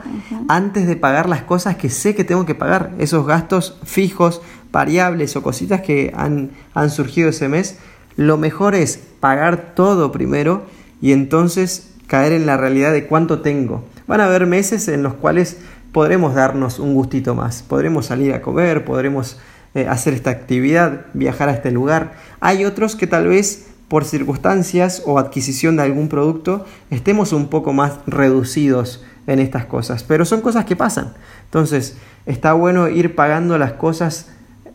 antes 0.49 0.87
de 0.87 0.97
pagar 0.97 1.29
las 1.29 1.43
cosas 1.43 1.77
que 1.77 1.91
sé 1.91 2.15
que 2.15 2.25
tengo 2.25 2.47
que 2.47 2.55
pagar, 2.55 2.93
esos 2.99 3.27
gastos 3.27 3.79
fijos, 3.85 4.41
variables 4.73 5.37
o 5.37 5.43
cositas 5.43 5.83
que 5.83 6.13
han, 6.17 6.53
han 6.73 6.91
surgido 6.91 7.29
ese 7.29 7.49
mes. 7.49 7.79
Lo 8.17 8.39
mejor 8.39 8.75
es 8.75 8.99
pagar 9.21 9.75
todo 9.75 10.11
primero 10.11 10.63
y 11.03 11.13
entonces 11.13 11.91
caer 12.07 12.33
en 12.33 12.47
la 12.47 12.57
realidad 12.57 12.93
de 12.93 13.07
cuánto 13.07 13.41
tengo. 13.43 13.85
Van 14.07 14.21
a 14.21 14.27
haber 14.27 14.47
meses 14.47 14.89
en 14.89 15.03
los 15.03 15.15
cuales 15.15 15.59
podremos 15.95 16.35
darnos 16.35 16.81
un 16.81 16.93
gustito 16.93 17.37
más, 17.37 17.63
podremos 17.63 18.07
salir 18.07 18.35
a 18.35 18.43
comer, 18.43 18.85
podremos 18.85 19.39
eh, 19.77 19.87
hacer 19.89 20.13
esta 20.13 20.31
actividad, 20.31 21.07
viajar 21.15 21.49
a 21.49 21.53
este 21.53 21.71
lugar. 21.71 22.15
Hay 22.41 22.65
otros 22.65 22.97
que 22.97 23.07
tal 23.07 23.29
vez 23.29 23.69
por 23.87 24.05
circunstancias 24.05 25.05
o 25.07 25.21
adquisición 25.21 25.77
de 25.77 25.85
algún 25.85 26.09
producto 26.09 26.67
estemos 26.91 27.33
un 27.33 27.47
poco 27.47 27.73
más 27.73 27.93
reducidos 28.09 29.05
en 29.29 29.39
estas 29.39 29.67
cosas, 29.67 30.03
pero 30.03 30.25
son 30.25 30.41
cosas 30.41 30.65
que 30.65 30.75
pasan. 30.75 31.15
Entonces, 31.45 31.97
está 32.27 32.55
bueno 32.55 32.89
ir 32.89 33.15
pagando 33.15 33.57
las 33.57 33.75
cosas 33.75 34.33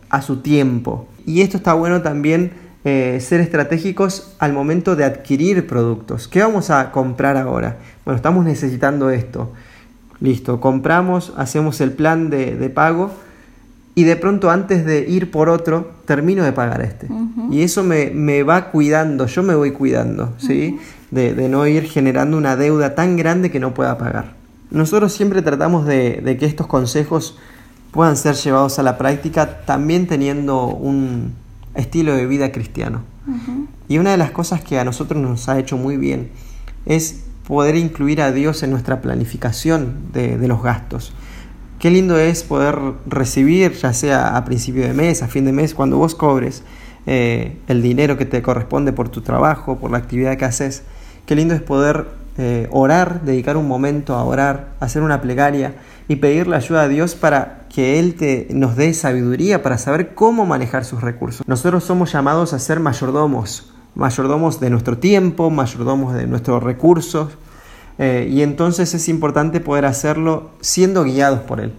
a 0.09 0.21
su 0.21 0.37
tiempo. 0.37 1.05
Y 1.25 1.41
esto 1.41 1.57
está 1.57 1.73
bueno 1.73 2.01
también 2.01 2.53
eh, 2.85 3.19
ser 3.19 3.41
estratégicos 3.41 4.35
al 4.39 4.53
momento 4.53 4.95
de 4.95 5.03
adquirir 5.03 5.67
productos. 5.67 6.29
¿Qué 6.29 6.41
vamos 6.41 6.69
a 6.69 6.93
comprar 6.93 7.35
ahora? 7.35 7.77
Bueno, 8.05 8.15
estamos 8.15 8.45
necesitando 8.45 9.09
esto. 9.09 9.51
Listo, 10.21 10.59
compramos, 10.59 11.33
hacemos 11.37 11.79
el 11.79 11.93
plan 11.93 12.29
de, 12.29 12.69
pago 12.73 13.11
y 13.95 14.03
de 14.03 14.15
pronto 14.15 14.49
antes 14.49 14.85
de 14.85 15.09
ir 15.09 15.31
por 15.31 15.49
otro, 15.49 15.91
termino 16.05 16.43
de 16.43 16.51
pagar 16.51 16.81
este. 16.81 17.07
Y 17.51 17.61
eso 17.61 17.83
me, 17.83 18.43
va 18.43 18.71
cuidando, 18.71 19.27
yo 19.27 19.43
me 19.43 19.55
voy 19.55 19.71
cuidando, 19.71 20.33
¿sí? 20.37 20.77
de, 21.11 21.49
no 21.49 21.65
ir 21.67 21.83
generando 21.83 22.37
una 22.37 22.55
deuda 22.55 22.95
tan 22.95 23.15
grande 23.15 23.49
que 23.49 23.59
no 23.59 23.73
pueda 23.73 23.97
pagar. 23.97 24.33
Nosotros 24.71 25.13
siempre 25.13 25.41
tratamos 25.41 25.85
de, 25.85 26.37
que 26.39 26.45
estos 26.45 26.67
consejos 26.67 27.37
puedan 27.91 28.17
ser 28.17 28.35
llevados 28.35 28.77
a 28.77 28.83
la 28.83 28.97
práctica 28.97 29.61
también 29.65 30.05
teniendo 30.05 30.65
un 30.67 31.33
estilo 31.75 32.13
de 32.13 32.25
vida 32.25 32.51
cristiano. 32.51 33.01
Y 33.87 33.99
una 33.99 34.11
de 34.11 34.17
las 34.17 34.31
cosas 34.31 34.61
que 34.61 34.79
a 34.79 34.83
nosotros 34.83 35.21
nos 35.21 35.47
ha 35.49 35.59
hecho 35.59 35.77
muy 35.77 35.97
bien 35.97 36.29
es 36.85 37.23
poder 37.49 37.75
incluir 37.75 38.21
a 38.21 38.31
Dios 38.31 38.61
en 38.61 38.69
nuestra 38.69 39.01
planificación 39.01 40.11
de, 40.13 40.47
los 40.47 40.61
gastos. 40.61 41.13
Qué 41.79 41.89
lindo 41.89 42.19
es 42.19 42.43
poder 42.43 42.77
recibir, 43.07 43.73
ya 43.73 43.91
sea 43.91 44.37
a 44.37 44.45
principio 44.45 44.83
de 44.83 44.93
mes, 44.93 45.23
a 45.23 45.27
fin 45.27 45.45
de 45.45 45.51
mes, 45.51 45.73
cuando 45.73 45.97
vos 45.97 46.13
cobres 46.13 46.61
eh, 47.07 47.57
el 47.67 47.81
dinero 47.81 48.19
que 48.19 48.25
te 48.27 48.43
corresponde 48.43 48.93
por 48.93 49.09
tu 49.09 49.21
trabajo, 49.21 49.79
por 49.79 49.89
la 49.89 49.97
actividad 49.97 50.37
que 50.37 50.45
haces. 50.45 50.83
Qué 51.25 51.35
lindo 51.35 51.55
es 51.55 51.61
poder 51.63 52.05
eh, 52.37 52.67
orar, 52.69 53.23
dedicar 53.23 53.57
un 53.57 53.67
momento 53.67 54.13
a 54.13 54.23
orar, 54.25 54.75
hacer 54.79 55.01
una 55.01 55.19
plegaria 55.19 55.73
y 56.07 56.17
pedirle 56.17 56.55
ayuda 56.55 56.83
a 56.83 56.87
Dios 56.87 57.15
para 57.15 57.65
que 57.73 57.97
Él 57.97 58.13
te, 58.13 58.45
nos 58.51 58.75
dé 58.75 58.93
sabiduría 58.93 59.63
para 59.63 59.79
saber 59.79 60.13
cómo 60.13 60.45
manejar 60.45 60.85
sus 60.85 61.01
recursos. 61.01 61.47
Nosotros 61.47 61.83
somos 61.83 62.13
llamados 62.13 62.53
a 62.53 62.59
ser 62.59 62.79
mayordomos 62.79 63.73
mayordomos 63.99 64.59
de 64.59 64.69
nuestro 64.69 64.97
tiempo, 64.97 65.49
mayordomos 65.49 66.13
de 66.13 66.25
nuestros 66.25 66.63
recursos, 66.63 67.29
eh, 67.99 68.29
y 68.31 68.41
entonces 68.41 68.93
es 68.93 69.09
importante 69.09 69.59
poder 69.59 69.85
hacerlo 69.85 70.51
siendo 70.61 71.03
guiados 71.03 71.41
por 71.41 71.59
Él. 71.59 71.73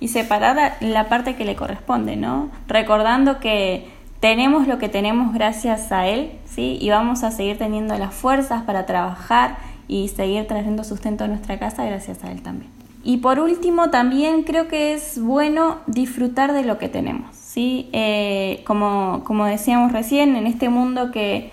Y 0.00 0.08
separar 0.08 0.76
la 0.80 1.08
parte 1.08 1.34
que 1.34 1.44
le 1.44 1.56
corresponde, 1.56 2.14
¿no? 2.16 2.50
Recordando 2.68 3.40
que 3.40 3.90
tenemos 4.20 4.68
lo 4.68 4.78
que 4.78 4.88
tenemos 4.88 5.34
gracias 5.34 5.90
a 5.90 6.06
Él, 6.06 6.30
¿sí? 6.48 6.78
Y 6.80 6.90
vamos 6.90 7.24
a 7.24 7.32
seguir 7.32 7.58
teniendo 7.58 7.98
las 7.98 8.14
fuerzas 8.14 8.62
para 8.62 8.86
trabajar 8.86 9.58
y 9.88 10.06
seguir 10.08 10.46
trayendo 10.46 10.84
sustento 10.84 11.24
a 11.24 11.28
nuestra 11.28 11.58
casa 11.58 11.84
gracias 11.84 12.22
a 12.22 12.30
Él 12.30 12.42
también. 12.42 12.70
Y 13.02 13.16
por 13.16 13.40
último, 13.40 13.90
también 13.90 14.44
creo 14.44 14.68
que 14.68 14.94
es 14.94 15.20
bueno 15.20 15.78
disfrutar 15.88 16.52
de 16.52 16.62
lo 16.62 16.78
que 16.78 16.88
tenemos. 16.88 17.37
¿Sí? 17.48 17.88
Eh, 17.92 18.62
como, 18.66 19.22
como 19.24 19.46
decíamos 19.46 19.92
recién, 19.92 20.36
en 20.36 20.46
este 20.46 20.68
mundo 20.68 21.10
que, 21.10 21.50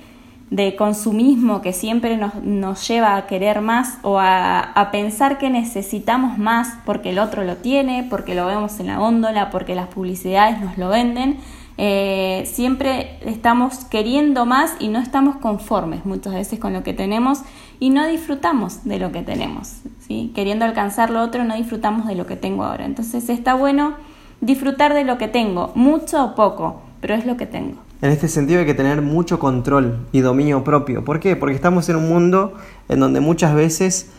de 0.52 0.76
consumismo 0.76 1.62
que 1.62 1.74
siempre 1.74 2.18
nos, 2.18 2.36
nos, 2.44 2.88
lleva 2.88 3.16
a 3.16 3.26
querer 3.26 3.62
más 3.62 3.98
o 4.04 4.20
a, 4.20 4.60
a, 4.60 4.92
pensar 4.92 5.38
que 5.38 5.50
necesitamos 5.50 6.38
más 6.38 6.78
porque 6.86 7.10
el 7.12 7.20
otro 7.20 7.44
lo 7.44 7.56
tiene, 7.56 8.06
porque 8.10 8.36
lo 8.36 8.46
vemos 8.46 8.80
en 8.80 8.88
la 8.88 8.98
góndola, 8.98 9.50
porque 9.50 9.74
las 9.74 9.88
publicidades 9.88 10.60
nos 10.62 10.78
lo 10.78 10.90
venden. 10.90 11.38
Eh, 11.78 12.44
siempre 12.46 13.18
estamos 13.26 13.86
queriendo 13.86 14.46
más 14.46 14.76
y 14.80 14.90
no 14.90 15.00
estamos 15.00 15.38
conformes 15.38 16.06
muchas 16.06 16.34
veces 16.34 16.60
con 16.60 16.74
lo 16.74 16.84
que 16.84 16.94
tenemos 16.94 17.40
y 17.80 17.90
no 17.90 18.06
disfrutamos 18.08 18.84
de 18.84 19.00
lo 19.00 19.12
que 19.12 19.24
tenemos. 19.24 19.78
¿sí? 20.00 20.32
Queriendo 20.36 20.66
alcanzar 20.66 21.10
lo 21.10 21.22
otro, 21.22 21.46
no 21.46 21.56
disfrutamos 21.56 22.06
de 22.06 22.16
lo 22.16 22.26
que 22.28 22.36
tengo 22.36 22.66
ahora. 22.66 22.86
Entonces 22.86 23.30
está 23.30 23.56
bueno 23.56 23.96
disfrutar 24.42 24.94
de 24.94 25.04
lo 25.04 25.18
que 25.18 25.28
tengo, 25.28 25.72
mucho 25.76 26.24
o 26.24 26.36
poco, 26.36 26.82
pero 27.02 27.16
es 27.16 27.26
lo 27.26 27.38
que 27.38 27.46
tengo. 27.46 27.78
En 28.02 28.12
este 28.12 28.28
sentido 28.28 28.60
hay 28.60 28.66
que 28.66 28.74
tener 28.74 29.02
mucho 29.02 29.40
control 29.40 30.06
y 30.12 30.20
dominio 30.20 30.64
propio. 30.64 31.06
¿Por 31.06 31.20
qué? 31.20 31.36
Porque 31.36 31.56
estamos 31.56 31.88
en 31.90 31.96
un 31.96 32.10
mundo 32.10 32.54
en 32.90 33.00
donde 33.00 33.20
muchas 33.20 33.56
veces 33.56 34.12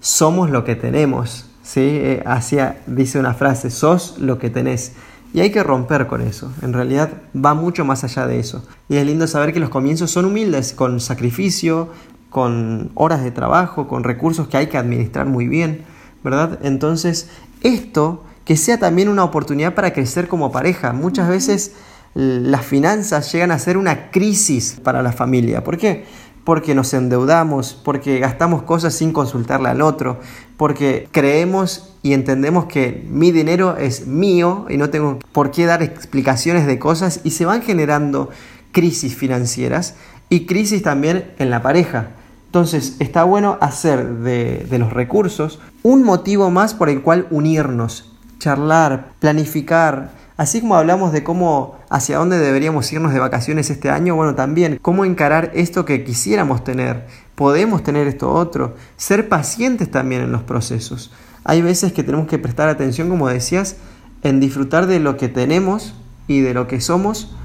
somos 0.00 0.50
lo 0.50 0.64
que 0.64 0.76
tenemos. 0.76 1.48
¿sí? 1.62 1.80
Eh, 1.80 2.22
hacia, 2.26 2.82
dice 2.86 3.18
una 3.18 3.34
frase, 3.34 3.70
sos 3.70 4.18
lo 4.18 4.38
que 4.38 4.50
tenés. 4.50 4.92
Y 5.34 5.40
hay 5.40 5.50
que 5.50 5.62
romper 5.62 6.06
con 6.06 6.20
eso. 6.20 6.52
En 6.60 6.74
realidad 6.74 7.10
va 7.34 7.54
mucho 7.54 7.84
más 7.84 8.04
allá 8.04 8.26
de 8.26 8.38
eso. 8.38 8.66
Y 8.88 8.96
es 8.96 9.06
lindo 9.06 9.26
saber 9.26 9.54
que 9.54 9.60
los 9.60 9.70
comienzos 9.70 10.10
son 10.10 10.26
humildes, 10.26 10.74
con 10.74 11.00
sacrificio, 11.00 11.88
con 12.28 12.90
horas 12.94 13.22
de 13.22 13.30
trabajo, 13.30 13.88
con 13.88 14.04
recursos 14.04 14.48
que 14.48 14.58
hay 14.58 14.66
que 14.66 14.78
administrar 14.78 15.26
muy 15.26 15.48
bien, 15.48 15.84
¿verdad? 16.22 16.58
Entonces, 16.62 17.30
esto 17.62 18.24
que 18.44 18.56
sea 18.56 18.78
también 18.78 19.08
una 19.08 19.24
oportunidad 19.24 19.74
para 19.74 19.92
crecer 19.92 20.28
como 20.28 20.52
pareja. 20.52 20.92
Muchas 20.92 21.28
veces 21.28 21.72
las 22.14 22.64
finanzas 22.64 23.32
llegan 23.32 23.50
a 23.50 23.58
ser 23.58 23.76
una 23.76 24.10
crisis 24.10 24.78
para 24.82 25.02
la 25.02 25.12
familia. 25.12 25.64
¿Por 25.64 25.78
qué? 25.78 26.04
Porque 26.44 26.74
nos 26.74 26.92
endeudamos, 26.92 27.74
porque 27.74 28.18
gastamos 28.18 28.62
cosas 28.62 28.94
sin 28.94 29.12
consultarle 29.12 29.68
al 29.68 29.80
otro, 29.80 30.20
porque 30.56 31.08
creemos 31.12 31.94
y 32.02 32.14
entendemos 32.14 32.66
que 32.66 33.06
mi 33.08 33.30
dinero 33.30 33.76
es 33.76 34.06
mío 34.06 34.66
y 34.68 34.76
no 34.76 34.90
tengo 34.90 35.20
por 35.32 35.52
qué 35.52 35.66
dar 35.66 35.82
explicaciones 35.82 36.66
de 36.66 36.78
cosas 36.78 37.20
y 37.22 37.30
se 37.30 37.46
van 37.46 37.62
generando 37.62 38.30
crisis 38.72 39.14
financieras 39.14 39.94
y 40.28 40.46
crisis 40.46 40.82
también 40.82 41.32
en 41.38 41.50
la 41.50 41.62
pareja. 41.62 42.10
Entonces 42.46 42.96
está 42.98 43.24
bueno 43.24 43.56
hacer 43.60 44.18
de, 44.18 44.66
de 44.68 44.78
los 44.78 44.92
recursos 44.92 45.60
un 45.82 46.02
motivo 46.02 46.50
más 46.50 46.74
por 46.74 46.90
el 46.90 47.00
cual 47.00 47.26
unirnos, 47.30 48.11
charlar, 48.42 49.12
planificar, 49.20 50.10
Así 50.36 50.60
como 50.60 50.74
hablamos 50.74 51.12
de 51.12 51.22
cómo 51.22 51.78
hacia 51.88 52.18
dónde 52.18 52.38
deberíamos 52.38 52.90
irnos 52.92 53.12
de 53.12 53.20
vacaciones 53.20 53.70
este 53.70 53.90
año, 53.90 54.16
bueno, 54.16 54.34
también 54.34 54.78
cómo 54.82 55.04
encarar 55.04 55.52
esto 55.54 55.84
que 55.84 56.02
quisiéramos 56.02 56.64
tener. 56.64 57.06
Podemos 57.36 57.84
tener 57.84 58.08
esto 58.08 58.32
otro. 58.32 58.74
Ser 58.96 59.28
pacientes 59.28 59.90
también 59.90 60.22
en 60.22 60.32
los 60.32 60.42
procesos. 60.42 61.12
Hay 61.44 61.62
veces 61.62 61.92
que 61.92 62.02
tenemos 62.02 62.26
que 62.26 62.38
prestar 62.38 62.68
atención, 62.68 63.08
como 63.08 63.28
decías, 63.28 63.76
en 64.24 64.40
disfrutar 64.40 64.86
de 64.86 64.98
lo 64.98 65.16
que 65.16 65.28
tenemos 65.28 65.94
y 66.26 66.40
de 66.40 66.54
lo 66.54 66.66
que 66.66 66.80
somos 66.80 67.36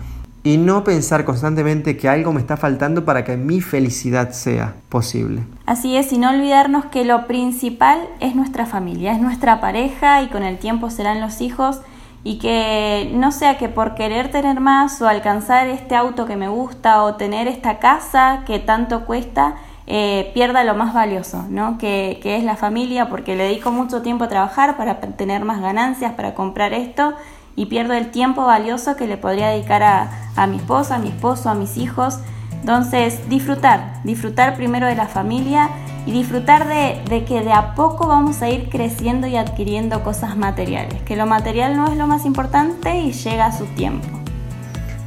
y 0.43 0.57
no 0.57 0.83
pensar 0.83 1.25
constantemente 1.25 1.97
que 1.97 2.07
algo 2.07 2.31
me 2.31 2.39
está 2.39 2.57
faltando 2.57 3.05
para 3.05 3.23
que 3.23 3.37
mi 3.37 3.61
felicidad 3.61 4.31
sea 4.31 4.75
posible. 4.89 5.43
Así 5.65 5.97
es, 5.97 6.13
y 6.13 6.17
no 6.17 6.29
olvidarnos 6.29 6.85
que 6.85 7.03
lo 7.03 7.27
principal 7.27 7.99
es 8.19 8.35
nuestra 8.35 8.65
familia, 8.65 9.13
es 9.13 9.19
nuestra 9.19 9.59
pareja 9.59 10.21
y 10.21 10.27
con 10.27 10.43
el 10.43 10.57
tiempo 10.57 10.89
serán 10.89 11.19
los 11.19 11.41
hijos 11.41 11.81
y 12.23 12.39
que 12.39 13.11
no 13.13 13.31
sea 13.31 13.57
que 13.57 13.69
por 13.69 13.95
querer 13.95 14.31
tener 14.31 14.59
más 14.59 15.01
o 15.01 15.07
alcanzar 15.07 15.67
este 15.67 15.95
auto 15.95 16.25
que 16.25 16.35
me 16.35 16.49
gusta 16.49 17.03
o 17.03 17.15
tener 17.15 17.47
esta 17.47 17.79
casa 17.79 18.43
que 18.45 18.59
tanto 18.59 19.05
cuesta, 19.05 19.55
eh, 19.85 20.31
pierda 20.33 20.65
lo 20.65 20.75
más 20.75 20.93
valioso, 20.93 21.45
¿no? 21.49 21.77
Que, 21.77 22.19
que, 22.21 22.35
es 22.35 22.43
la 22.43 22.57
familia, 22.57 23.07
porque 23.07 23.37
le 23.37 23.43
dedico 23.45 23.71
mucho 23.71 24.01
tiempo 24.01 24.25
a 24.25 24.27
trabajar 24.27 24.75
para 24.75 24.99
tener 24.99 25.45
más 25.45 25.61
ganancias, 25.61 26.11
para 26.13 26.35
comprar 26.35 26.73
esto, 26.73 27.13
y 27.57 27.65
pierdo 27.65 27.93
el 27.93 28.11
tiempo 28.11 28.45
valioso 28.45 28.95
que 28.95 29.07
le 29.07 29.17
podría 29.17 29.49
dedicar 29.49 29.81
a, 29.83 30.11
a 30.35 30.47
mi 30.47 30.57
esposa, 30.57 30.95
a 30.95 30.99
mi 30.99 31.09
esposo, 31.09 31.49
a 31.49 31.55
mis 31.55 31.75
hijos. 31.75 32.19
Entonces, 32.61 33.27
disfrutar, 33.29 33.99
disfrutar 34.03 34.55
primero 34.55 34.85
de 34.85 34.95
la 34.95 35.07
familia 35.07 35.69
y 36.05 36.11
disfrutar 36.11 36.67
de, 36.67 37.01
de, 37.09 37.25
que 37.25 37.41
de 37.41 37.51
a 37.51 37.73
poco 37.73 38.07
vamos 38.07 38.43
a 38.43 38.49
ir 38.49 38.69
creciendo 38.69 39.25
y 39.25 39.35
adquiriendo 39.35 40.03
cosas 40.03 40.37
materiales, 40.37 41.01
que 41.01 41.15
lo 41.15 41.25
material 41.25 41.75
no 41.75 41.87
es 41.91 41.97
lo 41.97 42.05
más 42.05 42.25
importante 42.25 42.95
y 42.99 43.11
llega 43.11 43.47
a 43.47 43.51
su 43.51 43.65
tiempo. 43.65 44.07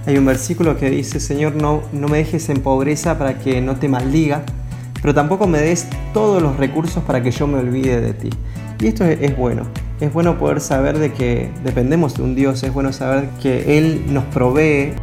Hay 0.06 0.18
un 0.18 0.26
versículo 0.26 0.76
que 0.76 0.90
dice, 0.90 1.20
Señor, 1.20 1.54
no, 1.54 1.82
no 1.92 2.08
me 2.08 2.18
dejes 2.18 2.48
en 2.48 2.62
pobreza 2.62 3.16
para 3.16 3.38
que 3.38 3.60
no 3.60 3.76
te 3.76 3.88
maldiga, 3.88 4.42
pero 5.00 5.14
tampoco 5.14 5.46
me 5.46 5.58
des 5.58 5.86
todos 6.12 6.42
los 6.42 6.56
recursos 6.56 7.04
para 7.04 7.22
que 7.22 7.30
yo 7.30 7.46
me 7.46 7.58
olvide 7.58 8.00
de 8.00 8.12
ti. 8.12 8.30
Y 8.80 8.88
esto 8.88 9.04
es, 9.04 9.20
es 9.20 9.36
bueno, 9.36 9.66
es 10.00 10.12
bueno 10.12 10.38
poder 10.38 10.60
saber 10.60 10.98
de 10.98 11.12
que 11.12 11.50
dependemos 11.62 12.14
de 12.14 12.22
un 12.22 12.34
Dios, 12.34 12.62
es 12.62 12.72
bueno 12.72 12.92
saber 12.92 13.28
que 13.42 13.78
Él 13.78 14.04
nos 14.08 14.24
provee 14.24 14.94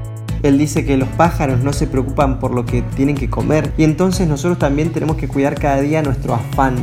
él 0.44 0.58
dice 0.58 0.86
que 0.86 0.98
los 0.98 1.10
pájaros 1.10 1.64
no 1.64 1.74
se 1.74 1.88
preocupan 1.88 2.40
por 2.40 2.54
lo 2.54 2.66
que 2.66 2.82
tienen 2.82 3.16
que 3.16 3.30
comer 3.30 3.72
y 3.78 3.84
entonces 3.84 4.28
nosotros 4.28 4.60
también 4.60 4.92
tenemos 4.92 5.18
que 5.18 5.28
cuidar 5.28 5.56
cada 5.56 5.82
día 5.82 6.04
nuestro 6.04 6.36
afán, 6.36 6.76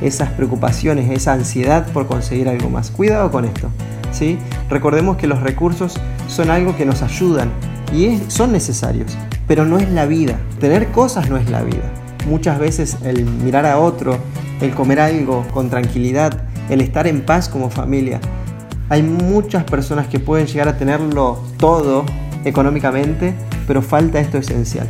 esas 0.00 0.30
preocupaciones, 0.32 1.10
esa 1.10 1.32
ansiedad 1.32 1.86
por 1.92 2.06
conseguir 2.06 2.48
algo 2.48 2.68
más. 2.68 2.90
Cuidado 2.90 3.30
con 3.30 3.44
esto. 3.44 3.70
¿sí? 4.12 4.38
Recordemos 4.68 5.16
que 5.16 5.26
los 5.26 5.40
recursos 5.40 5.94
son 6.28 6.50
algo 6.50 6.76
que 6.76 6.84
nos 6.84 7.02
ayudan 7.02 7.50
y 7.92 8.18
son 8.28 8.52
necesarios, 8.52 9.16
pero 9.46 9.64
no 9.64 9.78
es 9.78 9.90
la 9.90 10.06
vida. 10.06 10.38
Tener 10.60 10.88
cosas 10.88 11.30
no 11.30 11.38
es 11.38 11.48
la 11.48 11.62
vida. 11.62 11.90
Muchas 12.28 12.58
veces 12.58 12.98
el 13.04 13.24
mirar 13.24 13.64
a 13.64 13.78
otro, 13.78 14.18
el 14.60 14.74
comer 14.74 15.00
algo 15.00 15.46
con 15.52 15.70
tranquilidad, 15.70 16.42
el 16.70 16.80
estar 16.80 17.06
en 17.06 17.22
paz 17.24 17.48
como 17.48 17.70
familia. 17.70 18.20
Hay 18.88 19.02
muchas 19.02 19.64
personas 19.64 20.06
que 20.06 20.18
pueden 20.18 20.46
llegar 20.46 20.68
a 20.68 20.78
tenerlo 20.78 21.42
todo 21.58 22.04
económicamente, 22.44 23.34
pero 23.66 23.82
falta 23.82 24.20
esto 24.20 24.38
esencial. 24.38 24.88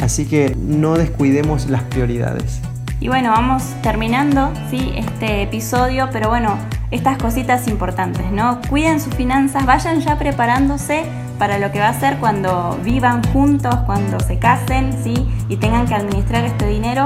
Así 0.00 0.26
que 0.26 0.56
no 0.58 0.94
descuidemos 0.94 1.68
las 1.68 1.82
prioridades. 1.82 2.60
Y 3.00 3.08
bueno, 3.08 3.30
vamos 3.30 3.62
terminando 3.82 4.50
¿sí? 4.70 4.92
este 4.96 5.42
episodio, 5.42 6.08
pero 6.12 6.28
bueno, 6.30 6.56
estas 6.90 7.18
cositas 7.18 7.68
importantes, 7.68 8.30
¿no? 8.30 8.60
Cuiden 8.70 9.00
sus 9.00 9.14
finanzas, 9.14 9.66
vayan 9.66 10.00
ya 10.00 10.18
preparándose 10.18 11.04
para 11.38 11.58
lo 11.58 11.72
que 11.72 11.80
va 11.80 11.88
a 11.88 12.00
ser 12.00 12.16
cuando 12.18 12.78
vivan 12.84 13.22
juntos, 13.32 13.74
cuando 13.86 14.20
se 14.20 14.38
casen, 14.38 14.92
¿sí? 15.02 15.28
Y 15.48 15.56
tengan 15.56 15.86
que 15.86 15.94
administrar 15.94 16.44
este 16.44 16.66
dinero. 16.68 17.04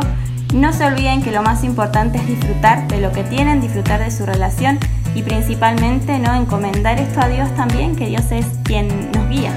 No 0.54 0.72
se 0.72 0.84
olviden 0.86 1.22
que 1.22 1.30
lo 1.30 1.42
más 1.42 1.62
importante 1.62 2.18
es 2.18 2.26
disfrutar 2.26 2.88
de 2.88 3.00
lo 3.00 3.12
que 3.12 3.22
tienen, 3.22 3.60
disfrutar 3.60 4.00
de 4.00 4.10
su 4.10 4.24
relación 4.24 4.78
y 5.14 5.22
principalmente 5.22 6.18
no 6.18 6.34
encomendar 6.34 6.98
esto 6.98 7.20
a 7.20 7.28
Dios 7.28 7.54
también, 7.54 7.94
que 7.94 8.06
Dios 8.06 8.30
es 8.30 8.46
quien 8.64 8.88
nos 9.12 9.28
guía. 9.28 9.52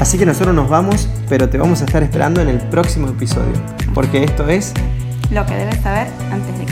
Así 0.00 0.18
que 0.18 0.26
nosotros 0.26 0.54
nos 0.54 0.68
vamos, 0.68 1.08
pero 1.28 1.48
te 1.48 1.56
vamos 1.56 1.80
a 1.80 1.86
estar 1.86 2.02
esperando 2.02 2.42
en 2.42 2.48
el 2.48 2.58
próximo 2.58 3.08
episodio, 3.08 3.54
porque 3.94 4.24
esto 4.24 4.46
es 4.48 4.74
lo 5.30 5.46
que 5.46 5.54
debes 5.54 5.80
saber 5.80 6.06
antes 6.30 6.58
de. 6.58 6.65